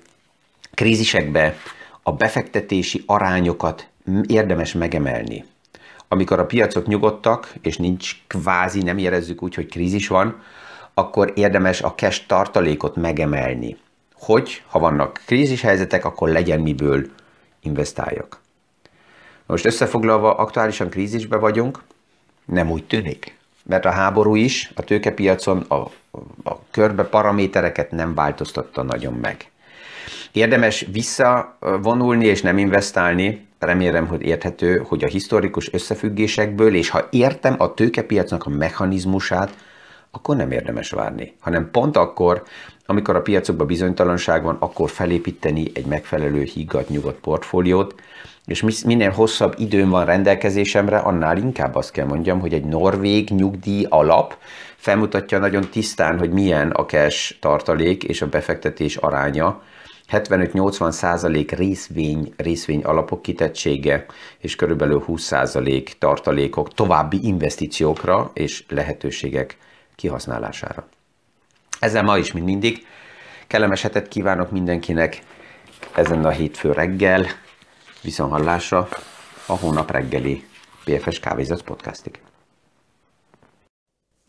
krízisekbe 0.75 1.57
a 2.03 2.13
befektetési 2.13 3.03
arányokat 3.07 3.89
érdemes 4.27 4.73
megemelni. 4.73 5.45
Amikor 6.09 6.39
a 6.39 6.47
piacok 6.47 6.87
nyugodtak, 6.87 7.53
és 7.63 7.77
nincs 7.77 8.17
kvázi, 8.27 8.83
nem 8.83 8.99
érezzük 8.99 9.43
úgy, 9.43 9.55
hogy 9.55 9.67
krízis 9.67 10.09
van, 10.09 10.43
akkor 10.95 11.33
érdemes 11.35 11.83
a 11.83 11.95
cash 11.95 12.27
tartalékot 12.27 12.97
megemelni, 12.97 13.77
hogy 14.15 14.63
ha 14.69 14.79
vannak 14.79 15.21
krízis 15.27 15.61
helyzetek, 15.61 16.05
akkor 16.05 16.29
legyen 16.29 16.61
miből 16.61 17.07
investáljak. 17.61 18.41
Most 19.47 19.67
összefoglalva, 19.67 20.35
aktuálisan 20.35 20.89
krízisbe 20.89 21.37
vagyunk, 21.37 21.83
nem 22.45 22.71
úgy 22.71 22.85
tűnik, 22.85 23.37
mert 23.63 23.85
a 23.85 23.91
háború 23.91 24.35
is 24.35 24.73
a 24.75 24.83
tőkepiacon 24.83 25.59
a, 25.69 25.75
a 26.45 26.59
körbe 26.71 27.05
paramétereket 27.05 27.91
nem 27.91 28.15
változtatta 28.15 28.83
nagyon 28.83 29.13
meg. 29.13 29.51
Érdemes 30.33 30.87
visszavonulni 30.93 32.25
és 32.25 32.43
nem 32.43 32.59
investálni, 32.59 33.47
remélem, 33.59 34.07
hogy 34.07 34.23
érthető, 34.23 34.83
hogy 34.89 35.05
a 35.05 35.09
historikus 35.09 35.73
összefüggésekből, 35.73 36.75
és 36.75 36.89
ha 36.89 37.09
értem 37.11 37.55
a 37.59 37.75
tőkepiacnak 37.75 38.47
a 38.47 38.51
mechanizmusát, 38.51 39.55
akkor 40.15 40.37
nem 40.37 40.51
érdemes 40.51 40.91
várni, 40.91 41.35
hanem 41.41 41.71
pont 41.71 41.97
akkor, 41.97 42.43
amikor 42.87 43.17
a 43.17 43.23
piacokban 43.23 43.67
bizonytalanság 43.67 44.43
van, 44.43 44.57
akkor 44.59 44.91
felépíteni 44.91 45.71
egy 45.75 45.87
megfelelő 45.87 46.43
higgadt, 46.43 46.89
nyugodt 46.89 47.21
portfóliót, 47.21 47.95
és 48.47 48.83
minél 48.85 49.11
hosszabb 49.11 49.55
időm 49.59 49.91
van 49.91 50.05
rendelkezésemre, 50.05 50.99
annál 50.99 51.37
inkább 51.37 51.75
azt 51.75 51.91
kell 51.91 52.07
mondjam, 52.07 52.41
hogy 52.41 52.53
egy 52.53 52.65
norvég 52.65 53.31
nyugdíj 53.31 53.87
alap 53.89 54.37
felmutatja 54.77 55.39
nagyon 55.39 55.69
tisztán, 55.71 56.19
hogy 56.19 56.31
milyen 56.31 56.71
a 56.71 56.85
cash 56.85 57.39
tartalék 57.41 58.05
és 58.05 58.23
a 58.23 58.29
befektetés 58.29 58.97
aránya, 58.97 59.63
75-80 60.11 60.91
százalék 60.91 61.51
részvény, 61.53 62.33
részvény 62.37 62.83
alapok 62.83 63.23
kitettsége, 63.23 64.07
és 64.39 64.57
körülbelül 64.57 65.01
20 65.01 65.23
százalék 65.23 65.95
tartalékok 65.99 66.75
további 66.75 67.19
investíciókra 67.23 68.31
és 68.35 68.65
lehetőségek 68.69 69.57
kihasználására. 69.95 70.89
Ezzel 71.79 72.03
ma 72.03 72.19
is, 72.19 72.33
mint 72.33 72.47
mindig, 72.47 72.87
kellemes 73.47 73.83
hetet 73.83 74.09
kívánok 74.09 74.51
mindenkinek 74.51 75.23
ezen 75.95 76.25
a 76.25 76.31
hétfő 76.31 76.73
reggel, 76.73 77.27
viszonhallásra 78.03 78.89
a 79.47 79.53
hónap 79.53 79.91
reggeli 79.91 80.45
PFS 80.85 81.21
Kávézat 81.21 81.63
podcastig. 81.63 82.21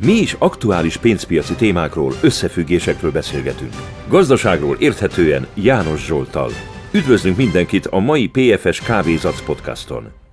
Mi 0.03 0.13
is 0.13 0.33
aktuális 0.33 0.97
pénzpiaci 0.97 1.55
témákról, 1.55 2.13
összefüggésekről 2.21 3.11
beszélgetünk. 3.11 3.73
Gazdaságról 4.07 4.75
érthetően 4.79 5.47
János 5.53 6.05
Zsoltal. 6.05 6.51
Üdvözlünk 6.91 7.37
mindenkit 7.37 7.85
a 7.85 7.99
mai 7.99 8.27
PFS 8.27 8.79
Kávézac 8.79 9.41
podcaston! 9.45 10.24